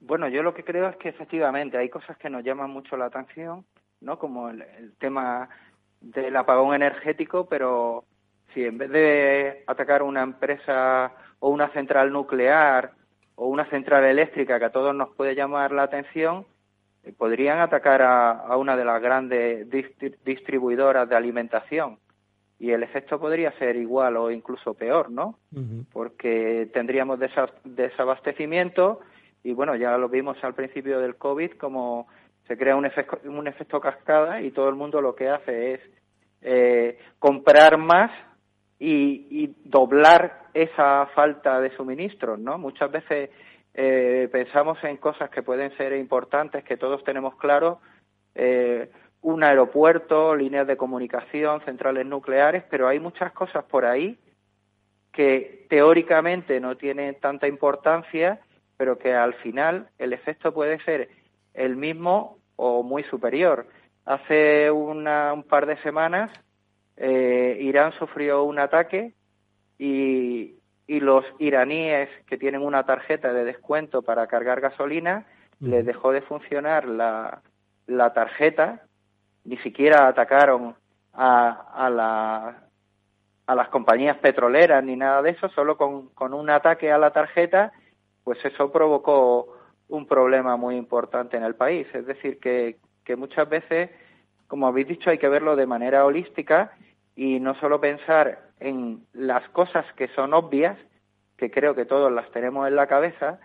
Bueno, 0.00 0.28
yo 0.28 0.42
lo 0.42 0.52
que 0.52 0.64
creo 0.64 0.88
es 0.88 0.96
que 0.96 1.08
efectivamente 1.08 1.78
hay 1.78 1.88
cosas 1.88 2.18
que 2.18 2.28
nos 2.28 2.44
llaman 2.44 2.70
mucho 2.70 2.96
la 2.96 3.06
atención, 3.06 3.64
¿no? 4.00 4.18
Como 4.18 4.50
el 4.50 4.92
tema 4.98 5.48
del 6.04 6.36
apagón 6.36 6.74
energético, 6.74 7.46
pero 7.46 8.04
si 8.52 8.64
en 8.64 8.78
vez 8.78 8.90
de 8.90 9.64
atacar 9.66 10.02
una 10.02 10.22
empresa 10.22 11.12
o 11.40 11.48
una 11.48 11.68
central 11.70 12.12
nuclear 12.12 12.92
o 13.34 13.48
una 13.48 13.64
central 13.66 14.04
eléctrica 14.04 14.58
que 14.58 14.66
a 14.66 14.72
todos 14.72 14.94
nos 14.94 15.10
puede 15.14 15.34
llamar 15.34 15.72
la 15.72 15.84
atención, 15.84 16.46
podrían 17.18 17.58
atacar 17.58 18.02
a, 18.02 18.56
una 18.56 18.76
de 18.76 18.84
las 18.84 19.02
grandes 19.02 19.68
distribuidoras 20.24 21.08
de 21.08 21.16
alimentación 21.16 21.98
y 22.58 22.70
el 22.70 22.82
efecto 22.82 23.18
podría 23.18 23.52
ser 23.58 23.76
igual 23.76 24.16
o 24.16 24.30
incluso 24.30 24.74
peor, 24.74 25.10
¿no? 25.10 25.38
Porque 25.92 26.70
tendríamos 26.72 27.18
desabastecimiento 27.64 29.00
y 29.42 29.52
bueno, 29.52 29.76
ya 29.76 29.98
lo 29.98 30.08
vimos 30.08 30.42
al 30.42 30.54
principio 30.54 31.00
del 31.00 31.16
COVID 31.16 31.52
como 31.52 32.06
se 32.46 32.56
crea 32.56 32.76
un 32.76 32.86
efecto, 32.86 33.20
un 33.24 33.46
efecto 33.46 33.80
cascada 33.80 34.40
y 34.40 34.50
todo 34.50 34.68
el 34.68 34.74
mundo 34.74 35.00
lo 35.00 35.14
que 35.14 35.28
hace 35.28 35.74
es 35.74 35.80
eh, 36.42 36.98
comprar 37.18 37.78
más 37.78 38.10
y, 38.78 39.54
doblar 39.64 40.44
esa 40.52 41.06
falta 41.14 41.60
de 41.60 41.74
suministros, 41.74 42.38
¿no? 42.38 42.58
Muchas 42.58 42.90
veces 42.90 43.30
eh, 43.72 44.28
pensamos 44.30 44.78
en 44.84 44.98
cosas 44.98 45.30
que 45.30 45.42
pueden 45.42 45.74
ser 45.76 45.94
importantes, 45.94 46.64
que 46.64 46.76
todos 46.76 47.02
tenemos 47.02 47.34
claro, 47.36 47.80
eh, 48.34 48.90
un 49.22 49.42
aeropuerto, 49.42 50.36
líneas 50.36 50.66
de 50.66 50.76
comunicación, 50.76 51.62
centrales 51.64 52.04
nucleares, 52.04 52.62
pero 52.70 52.86
hay 52.86 53.00
muchas 53.00 53.32
cosas 53.32 53.64
por 53.64 53.86
ahí 53.86 54.18
que 55.12 55.66
teóricamente 55.70 56.60
no 56.60 56.76
tienen 56.76 57.18
tanta 57.20 57.48
importancia, 57.48 58.40
pero 58.76 58.98
que 58.98 59.14
al 59.14 59.32
final 59.34 59.88
el 59.98 60.12
efecto 60.12 60.52
puede 60.52 60.78
ser 60.84 61.08
el 61.54 61.76
mismo 61.76 62.38
o 62.56 62.82
muy 62.82 63.04
superior. 63.04 63.66
Hace 64.04 64.70
un 64.70 65.44
par 65.48 65.66
de 65.66 65.76
semanas 65.78 66.30
eh, 66.96 67.58
Irán 67.60 67.92
sufrió 67.92 68.44
un 68.44 68.58
ataque 68.58 69.14
y, 69.78 70.56
y, 70.86 71.00
los 71.00 71.24
iraníes 71.38 72.08
que 72.26 72.36
tienen 72.36 72.62
una 72.62 72.84
tarjeta 72.84 73.32
de 73.32 73.44
descuento 73.44 74.02
para 74.02 74.26
cargar 74.26 74.60
gasolina 74.60 75.26
les 75.60 75.84
dejó 75.86 76.12
de 76.12 76.20
funcionar 76.20 76.86
la, 76.86 77.42
la 77.86 78.12
tarjeta, 78.12 78.82
ni 79.44 79.56
siquiera 79.58 80.06
atacaron 80.06 80.76
a, 81.12 81.48
a, 81.74 81.90
la, 81.90 82.64
a 83.46 83.54
las 83.54 83.68
compañías 83.68 84.18
petroleras 84.18 84.84
ni 84.84 84.96
nada 84.96 85.22
de 85.22 85.30
eso, 85.30 85.48
solo 85.48 85.76
con, 85.76 86.08
con 86.10 86.34
un 86.34 86.50
ataque 86.50 86.92
a 86.92 86.98
la 86.98 87.10
tarjeta, 87.12 87.72
pues 88.22 88.44
eso 88.44 88.70
provocó 88.70 89.56
un 89.88 90.06
problema 90.06 90.56
muy 90.56 90.76
importante 90.76 91.36
en 91.36 91.44
el 91.44 91.54
país. 91.54 91.86
Es 91.94 92.06
decir, 92.06 92.38
que, 92.38 92.76
que 93.04 93.16
muchas 93.16 93.48
veces, 93.48 93.90
como 94.48 94.66
habéis 94.66 94.88
dicho, 94.88 95.10
hay 95.10 95.18
que 95.18 95.28
verlo 95.28 95.56
de 95.56 95.66
manera 95.66 96.04
holística 96.04 96.72
y 97.16 97.40
no 97.40 97.54
solo 97.56 97.80
pensar 97.80 98.40
en 98.60 99.06
las 99.12 99.48
cosas 99.50 99.84
que 99.94 100.08
son 100.08 100.34
obvias, 100.34 100.78
que 101.36 101.50
creo 101.50 101.74
que 101.74 101.84
todos 101.84 102.10
las 102.12 102.30
tenemos 102.30 102.66
en 102.66 102.76
la 102.76 102.86
cabeza, 102.86 103.40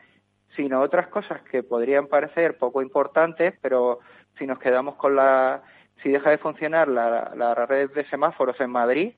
sino 0.56 0.82
otras 0.82 1.08
cosas 1.08 1.42
que 1.44 1.64
podrían 1.64 2.08
parecer 2.08 2.58
poco 2.58 2.82
importantes, 2.82 3.54
pero 3.62 4.00
si 4.38 4.48
nos 4.48 4.60
quedamos 4.60 4.96
con 4.96 5.16
la, 5.16 5.64
si 6.02 6.10
deja 6.10 6.30
de 6.30 6.38
funcionar 6.38 6.88
la, 6.88 7.34
la 7.36 7.54
red 7.54 7.92
de 7.92 8.06
semáforos 8.10 8.60
en 8.60 8.72
Madrid, 8.72 9.14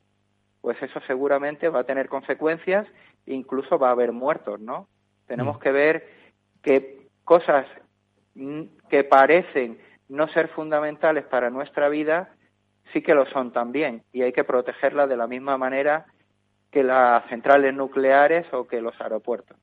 pues 0.61 0.81
eso 0.81 0.99
seguramente 1.07 1.69
va 1.69 1.81
a 1.81 1.83
tener 1.85 2.07
consecuencias, 2.07 2.87
incluso 3.25 3.79
va 3.79 3.89
a 3.89 3.91
haber 3.91 4.11
muertos, 4.11 4.59
¿no? 4.59 4.87
Tenemos 5.27 5.57
mm. 5.57 5.59
que 5.59 5.71
ver 5.71 6.07
que 6.61 7.00
cosas 7.31 7.65
que 8.89 9.05
parecen 9.05 9.77
no 10.09 10.27
ser 10.27 10.49
fundamentales 10.49 11.23
para 11.23 11.49
nuestra 11.49 11.87
vida 11.87 12.27
sí 12.91 13.01
que 13.01 13.15
lo 13.15 13.25
son 13.27 13.53
también 13.53 14.03
y 14.11 14.21
hay 14.21 14.33
que 14.33 14.43
protegerlas 14.43 15.07
de 15.07 15.15
la 15.15 15.27
misma 15.27 15.57
manera 15.57 16.07
que 16.69 16.83
las 16.83 17.25
centrales 17.29 17.73
nucleares 17.73 18.45
o 18.51 18.67
que 18.67 18.81
los 18.81 18.99
aeropuertos. 18.99 19.55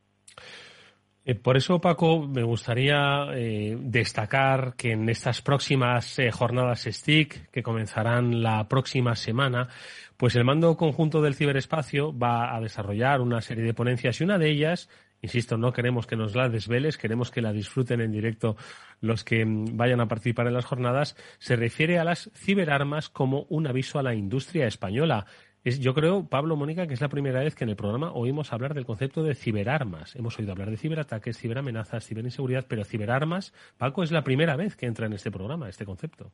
Eh, 1.26 1.34
por 1.34 1.58
eso, 1.58 1.78
Paco, 1.78 2.26
me 2.26 2.42
gustaría 2.42 3.26
eh, 3.34 3.76
destacar 3.78 4.72
que 4.74 4.92
en 4.92 5.06
estas 5.10 5.42
próximas 5.42 6.18
eh, 6.18 6.30
jornadas 6.30 6.88
STIC, 6.90 7.50
que 7.50 7.62
comenzarán 7.62 8.42
la 8.42 8.66
próxima 8.66 9.14
semana, 9.14 9.68
pues 10.16 10.34
el 10.36 10.44
mando 10.44 10.74
conjunto 10.78 11.20
del 11.20 11.34
ciberespacio 11.34 12.18
va 12.18 12.56
a 12.56 12.60
desarrollar 12.62 13.20
una 13.20 13.42
serie 13.42 13.64
de 13.64 13.74
ponencias 13.74 14.18
y 14.22 14.24
una 14.24 14.38
de 14.38 14.48
ellas 14.48 14.88
Insisto, 15.20 15.56
no 15.56 15.72
queremos 15.72 16.06
que 16.06 16.16
nos 16.16 16.36
la 16.36 16.48
desveles, 16.48 16.96
queremos 16.96 17.30
que 17.30 17.42
la 17.42 17.52
disfruten 17.52 18.00
en 18.00 18.12
directo 18.12 18.56
los 19.00 19.24
que 19.24 19.44
mm, 19.44 19.76
vayan 19.76 20.00
a 20.00 20.06
participar 20.06 20.46
en 20.46 20.54
las 20.54 20.64
jornadas. 20.64 21.16
Se 21.38 21.56
refiere 21.56 21.98
a 21.98 22.04
las 22.04 22.30
ciberarmas 22.34 23.08
como 23.08 23.46
un 23.48 23.66
aviso 23.66 23.98
a 23.98 24.02
la 24.02 24.14
industria 24.14 24.66
española. 24.66 25.26
Es, 25.64 25.80
yo 25.80 25.92
creo, 25.92 26.28
Pablo 26.28 26.54
Mónica, 26.54 26.86
que 26.86 26.94
es 26.94 27.00
la 27.00 27.08
primera 27.08 27.40
vez 27.40 27.56
que 27.56 27.64
en 27.64 27.70
el 27.70 27.76
programa 27.76 28.12
oímos 28.12 28.52
hablar 28.52 28.74
del 28.74 28.86
concepto 28.86 29.24
de 29.24 29.34
ciberarmas. 29.34 30.14
Hemos 30.14 30.38
oído 30.38 30.52
hablar 30.52 30.70
de 30.70 30.76
ciberataques, 30.76 31.36
ciberamenazas, 31.36 32.06
ciberinseguridad, 32.06 32.66
pero 32.68 32.84
ciberarmas, 32.84 33.52
Paco, 33.76 34.04
es 34.04 34.12
la 34.12 34.22
primera 34.22 34.56
vez 34.56 34.76
que 34.76 34.86
entra 34.86 35.06
en 35.06 35.14
este 35.14 35.32
programa, 35.32 35.68
este 35.68 35.84
concepto. 35.84 36.30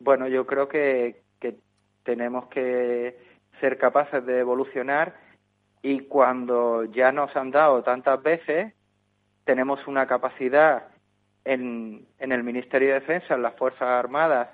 Bueno, 0.00 0.26
yo 0.26 0.46
creo 0.46 0.68
que, 0.68 1.22
que 1.38 1.58
tenemos 2.02 2.48
que 2.48 3.16
ser 3.60 3.78
capaces 3.78 4.26
de 4.26 4.40
evolucionar 4.40 5.14
y 5.82 6.00
cuando 6.00 6.84
ya 6.84 7.10
nos 7.10 7.34
han 7.36 7.50
dado 7.50 7.82
tantas 7.82 8.22
veces, 8.22 8.72
tenemos 9.44 9.84
una 9.88 10.06
capacidad 10.06 10.88
en, 11.44 12.06
en 12.18 12.32
el 12.32 12.44
Ministerio 12.44 12.88
de 12.88 13.00
Defensa, 13.00 13.34
en 13.34 13.42
las 13.42 13.56
Fuerzas 13.56 13.82
Armadas, 13.82 14.48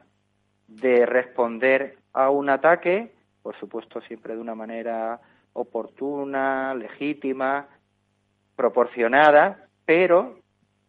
de 0.66 1.04
responder 1.04 1.98
a 2.14 2.30
un 2.30 2.48
ataque, 2.48 3.12
por 3.42 3.54
supuesto 3.58 4.00
siempre 4.02 4.34
de 4.34 4.40
una 4.40 4.54
manera 4.54 5.20
oportuna, 5.52 6.74
legítima, 6.74 7.68
proporcionada, 8.56 9.66
pero 9.84 10.38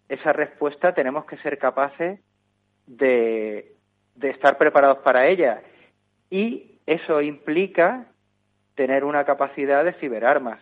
esa 0.07 0.33
respuesta 0.33 0.93
tenemos 0.93 1.25
que 1.25 1.37
ser 1.37 1.57
capaces 1.57 2.19
de, 2.87 3.73
de 4.15 4.29
estar 4.29 4.57
preparados 4.57 4.99
para 4.99 5.27
ella. 5.27 5.61
Y 6.29 6.79
eso 6.85 7.21
implica 7.21 8.07
tener 8.79 9.03
una 9.03 9.25
capacidad 9.25 9.83
de 9.83 9.91
ciberarmas. 9.95 10.61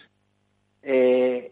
Eh, 0.82 1.52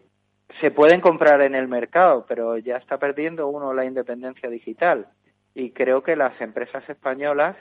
se 0.60 0.72
pueden 0.72 1.00
comprar 1.00 1.40
en 1.42 1.54
el 1.54 1.68
mercado, 1.68 2.26
pero 2.26 2.58
ya 2.58 2.76
está 2.78 2.98
perdiendo 2.98 3.46
uno 3.46 3.72
la 3.72 3.84
independencia 3.84 4.50
digital. 4.50 5.06
Y 5.54 5.70
creo 5.70 6.02
que 6.02 6.16
las 6.16 6.40
empresas 6.40 6.82
españolas 6.88 7.54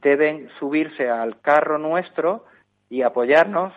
deben 0.00 0.48
subirse 0.58 1.10
al 1.10 1.38
carro 1.42 1.76
nuestro 1.76 2.46
y 2.88 3.02
apoyarnos, 3.02 3.74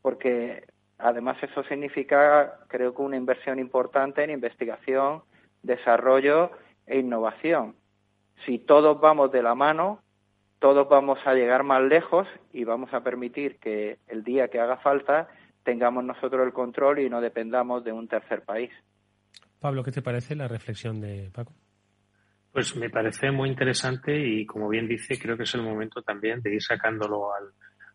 porque 0.00 0.64
además 0.96 1.36
eso 1.42 1.62
significa, 1.64 2.60
creo 2.68 2.94
que 2.94 3.02
una 3.02 3.18
inversión 3.18 3.58
importante 3.58 4.24
en 4.24 4.30
investigación, 4.30 5.20
desarrollo 5.62 6.50
e 6.86 6.98
innovación. 6.98 7.74
Si 8.46 8.58
todos 8.58 8.98
vamos 9.02 9.30
de 9.32 9.42
la 9.42 9.54
mano, 9.54 9.98
todos 10.62 10.88
vamos 10.88 11.18
a 11.26 11.34
llegar 11.34 11.64
más 11.64 11.82
lejos 11.82 12.28
y 12.52 12.62
vamos 12.62 12.94
a 12.94 13.00
permitir 13.00 13.58
que 13.58 13.98
el 14.06 14.22
día 14.22 14.46
que 14.46 14.60
haga 14.60 14.76
falta 14.76 15.28
tengamos 15.64 16.04
nosotros 16.04 16.46
el 16.46 16.52
control 16.52 17.00
y 17.00 17.10
no 17.10 17.20
dependamos 17.20 17.82
de 17.82 17.90
un 17.90 18.06
tercer 18.06 18.42
país. 18.42 18.70
Pablo, 19.58 19.82
¿qué 19.82 19.90
te 19.90 20.02
parece 20.02 20.36
la 20.36 20.46
reflexión 20.46 21.00
de 21.00 21.30
Paco? 21.34 21.52
Pues 22.52 22.76
me 22.76 22.90
parece 22.90 23.32
muy 23.32 23.48
interesante 23.48 24.16
y, 24.16 24.46
como 24.46 24.68
bien 24.68 24.86
dice, 24.86 25.18
creo 25.18 25.36
que 25.36 25.42
es 25.42 25.54
el 25.54 25.62
momento 25.62 26.00
también 26.00 26.40
de 26.42 26.54
ir 26.54 26.62
sacándolo 26.62 27.30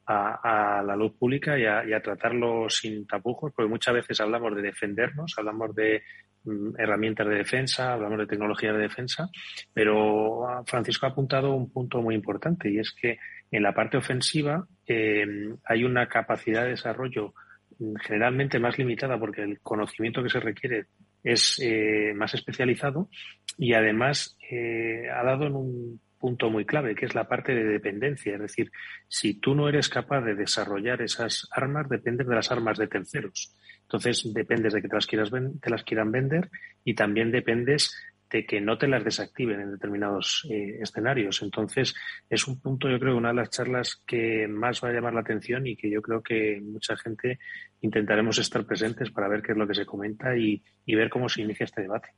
a, 0.07 0.81
la 0.85 0.95
luz 0.95 1.13
pública 1.17 1.59
y 1.59 1.65
a, 1.65 2.01
tratarlo 2.01 2.69
sin 2.69 3.05
tapujos, 3.05 3.51
porque 3.53 3.69
muchas 3.69 3.93
veces 3.95 4.21
hablamos 4.21 4.55
de 4.55 4.61
defendernos, 4.61 5.33
hablamos 5.37 5.75
de 5.75 6.01
Mm, 6.47 6.79
herramientas 6.79 7.27
de 7.27 7.35
defensa, 7.35 7.91
hablamos 7.91 8.19
de 8.19 8.27
tecnología 8.27 8.71
de 8.71 8.79
defensa, 8.79 9.29
pero 9.73 10.45
Francisco 10.65 11.05
ha 11.05 11.09
apuntado 11.09 11.53
un 11.53 11.69
punto 11.69 12.01
muy 12.01 12.15
importante 12.15 12.71
y 12.71 12.79
es 12.79 12.93
que 12.93 13.17
en 13.51 13.63
la 13.63 13.73
parte 13.73 13.97
ofensiva 13.97 14.65
em, 14.85 15.57
hay 15.65 15.83
una 15.83 16.07
capacidad 16.07 16.63
de 16.63 16.69
desarrollo 16.69 17.33
mm, 17.79 17.95
generalmente 18.01 18.59
más 18.59 18.77
limitada 18.77 19.19
porque 19.19 19.41
el 19.41 19.59
conocimiento 19.59 20.23
que 20.23 20.29
se 20.29 20.39
requiere 20.39 20.85
es 21.21 21.59
eh, 21.61 22.13
más 22.15 22.33
especializado 22.33 23.09
y 23.57 23.73
además 23.73 24.37
eh, 24.49 25.09
ha 25.13 25.23
dado 25.25 25.47
en 25.47 25.55
un 25.55 26.01
punto 26.17 26.49
muy 26.49 26.65
clave, 26.65 26.95
que 26.95 27.05
es 27.05 27.15
la 27.15 27.27
parte 27.27 27.53
de 27.53 27.63
dependencia. 27.63 28.35
Es 28.35 28.41
decir, 28.41 28.71
si 29.07 29.39
tú 29.39 29.55
no 29.55 29.69
eres 29.69 29.89
capaz 29.89 30.21
de 30.21 30.35
desarrollar 30.35 31.01
esas 31.01 31.47
armas, 31.51 31.89
dependes 31.89 32.27
de 32.27 32.35
las 32.35 32.51
armas 32.51 32.77
de 32.77 32.87
terceros. 32.87 33.55
Entonces, 33.83 34.31
dependes 34.33 34.73
de 34.73 34.81
que 34.81 34.87
te 34.87 34.95
las, 34.95 35.07
quieras 35.07 35.31
te 35.61 35.69
las 35.69 35.83
quieran 35.83 36.11
vender 36.11 36.49
y 36.83 36.95
también 36.95 37.31
dependes 37.31 37.95
de 38.29 38.45
que 38.45 38.59
no 38.59 38.77
te 38.77 38.87
las 38.87 39.05
desactiven 39.05 39.61
en 39.61 39.71
determinados 39.71 40.45
eh, 40.49 40.79
escenarios. 40.81 41.41
Entonces, 41.41 41.95
es 42.29 42.45
un 42.47 42.59
punto, 42.59 42.89
yo 42.89 42.99
creo, 42.99 43.15
una 43.15 43.29
de 43.29 43.35
las 43.35 43.49
charlas 43.49 44.03
que 44.05 44.47
más 44.49 44.83
va 44.83 44.89
a 44.89 44.93
llamar 44.93 45.13
la 45.13 45.21
atención 45.21 45.65
y 45.65 45.77
que 45.77 45.89
yo 45.89 46.01
creo 46.01 46.21
que 46.21 46.59
mucha 46.61 46.97
gente 46.97 47.39
intentaremos 47.79 48.37
estar 48.39 48.65
presentes 48.65 49.11
para 49.11 49.29
ver 49.29 49.41
qué 49.41 49.53
es 49.53 49.57
lo 49.57 49.67
que 49.67 49.75
se 49.75 49.85
comenta 49.85 50.35
y 50.35 50.61
ver 50.87 51.09
cómo 51.09 51.29
se 51.29 51.41
inicia 51.41 51.63
este 51.63 51.83
debate. 51.83 52.09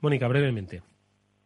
Mónica, 0.00 0.26
brevemente. 0.26 0.82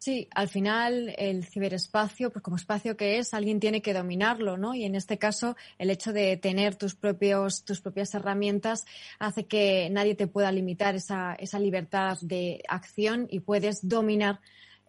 Sí, 0.06 0.28
al 0.36 0.48
final 0.48 1.16
el 1.18 1.44
ciberespacio, 1.44 2.30
pues 2.30 2.40
como 2.40 2.56
espacio 2.56 2.96
que 2.96 3.18
es, 3.18 3.34
alguien 3.34 3.58
tiene 3.58 3.82
que 3.82 3.92
dominarlo, 3.92 4.56
¿no? 4.56 4.72
Y 4.72 4.84
en 4.84 4.94
este 4.94 5.18
caso, 5.18 5.56
el 5.78 5.90
hecho 5.90 6.12
de 6.12 6.36
tener 6.36 6.76
tus 6.76 6.94
propios, 6.94 7.64
tus 7.64 7.80
propias 7.80 8.14
herramientas 8.14 8.84
hace 9.18 9.46
que 9.46 9.90
nadie 9.90 10.14
te 10.14 10.28
pueda 10.28 10.52
limitar 10.52 10.94
esa, 10.94 11.34
esa 11.34 11.58
libertad 11.58 12.18
de 12.22 12.62
acción 12.68 13.26
y 13.32 13.40
puedes 13.40 13.88
dominar 13.88 14.38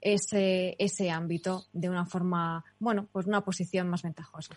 ese, 0.01 0.75
ese 0.77 1.09
ámbito 1.09 1.65
de 1.73 1.89
una 1.89 2.05
forma, 2.05 2.63
bueno, 2.77 3.09
pues 3.11 3.25
una 3.25 3.41
posición 3.41 3.89
más 3.89 4.03
ventajosa. 4.03 4.55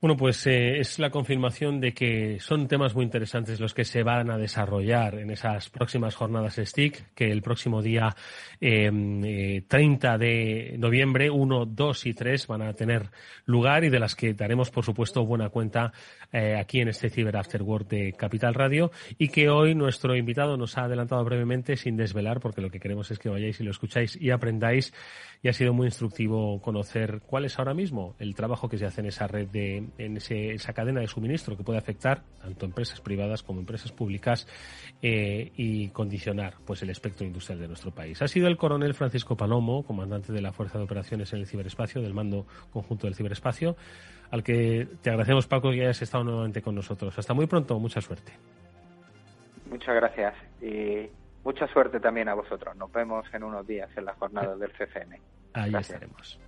Bueno, 0.00 0.16
pues 0.16 0.46
eh, 0.46 0.78
es 0.80 0.98
la 0.98 1.10
confirmación 1.10 1.78
de 1.78 1.92
que 1.92 2.40
son 2.40 2.68
temas 2.68 2.94
muy 2.94 3.04
interesantes 3.04 3.60
los 3.60 3.74
que 3.74 3.84
se 3.84 4.02
van 4.02 4.30
a 4.30 4.38
desarrollar 4.38 5.16
en 5.16 5.30
esas 5.30 5.68
próximas 5.68 6.14
jornadas 6.14 6.58
STIC, 6.58 7.12
que 7.14 7.30
el 7.30 7.42
próximo 7.42 7.82
día 7.82 8.16
eh, 8.62 9.62
30 9.68 10.16
de 10.16 10.76
noviembre, 10.78 11.28
1, 11.28 11.66
2 11.66 12.06
y 12.06 12.14
3 12.14 12.46
van 12.46 12.62
a 12.62 12.72
tener 12.72 13.10
lugar 13.44 13.84
y 13.84 13.90
de 13.90 14.00
las 14.00 14.16
que 14.16 14.32
daremos, 14.32 14.70
por 14.70 14.86
supuesto, 14.86 15.26
buena 15.26 15.50
cuenta 15.50 15.92
eh, 16.32 16.56
aquí 16.56 16.80
en 16.80 16.88
este 16.88 17.10
Cyber 17.10 17.36
After 17.36 17.62
Work 17.62 17.88
de 17.88 18.12
Capital 18.12 18.54
Radio 18.54 18.90
y 19.18 19.28
que 19.28 19.48
hoy 19.48 19.74
nuestro 19.74 20.16
invitado 20.16 20.56
nos 20.56 20.78
ha 20.78 20.84
adelantado 20.84 21.24
brevemente 21.24 21.76
sin 21.76 21.96
desvelar, 21.96 22.40
porque 22.40 22.60
lo 22.60 22.70
que 22.70 22.80
queremos 22.80 23.10
es 23.10 23.18
que 23.18 23.28
vayáis 23.28 23.60
y 23.60 23.64
lo 23.64 23.70
escucháis 23.70 24.16
y 24.20 24.30
aprendáis 24.30 24.92
y 25.42 25.48
ha 25.48 25.52
sido 25.52 25.72
muy 25.72 25.86
instructivo 25.86 26.60
conocer 26.60 27.22
cuál 27.26 27.46
es 27.46 27.58
ahora 27.58 27.72
mismo 27.74 28.14
el 28.18 28.34
trabajo 28.34 28.68
que 28.68 28.76
se 28.76 28.84
hace 28.84 29.00
en 29.00 29.06
esa 29.06 29.26
red 29.26 29.48
de, 29.48 29.88
en 29.98 30.16
esa 30.18 30.72
cadena 30.72 31.00
de 31.00 31.08
suministro 31.08 31.56
que 31.56 31.64
puede 31.64 31.78
afectar 31.78 32.22
tanto 32.42 32.66
empresas 32.66 33.00
privadas 33.00 33.42
como 33.42 33.60
empresas 33.60 33.90
públicas 33.90 34.46
eh, 35.02 35.50
y 35.56 35.88
condicionar 35.88 36.54
pues 36.66 36.82
el 36.82 36.90
espectro 36.90 37.26
industrial 37.26 37.60
de 37.60 37.68
nuestro 37.68 37.90
país. 37.90 38.20
Ha 38.22 38.28
sido 38.28 38.48
el 38.48 38.56
coronel 38.56 38.94
Francisco 38.94 39.36
Palomo, 39.36 39.82
comandante 39.82 40.32
de 40.32 40.42
la 40.42 40.52
Fuerza 40.52 40.78
de 40.78 40.84
Operaciones 40.84 41.32
en 41.32 41.40
el 41.40 41.46
Ciberespacio, 41.46 42.02
del 42.02 42.14
Mando 42.14 42.46
Conjunto 42.70 43.06
del 43.06 43.14
Ciberespacio, 43.14 43.76
al 44.30 44.42
que 44.42 44.88
te 45.02 45.10
agradecemos 45.10 45.46
Paco 45.46 45.70
que 45.70 45.82
hayas 45.82 46.02
estado 46.02 46.24
nuevamente 46.24 46.62
con 46.62 46.74
nosotros. 46.74 47.18
Hasta 47.18 47.34
muy 47.34 47.46
pronto, 47.46 47.78
mucha 47.78 48.00
suerte. 48.00 48.32
Muchas 49.70 49.94
gracias 49.94 50.34
y 50.60 51.08
Mucha 51.44 51.66
suerte 51.68 52.00
también 52.00 52.28
a 52.28 52.34
vosotros. 52.34 52.76
Nos 52.76 52.92
vemos 52.92 53.24
en 53.32 53.42
unos 53.42 53.66
días 53.66 53.88
en 53.96 54.04
las 54.04 54.16
jornadas 54.18 54.58
del 54.58 54.70
CCN. 54.72 55.18
Ahí 55.54 55.74
estaremos. 55.74 56.38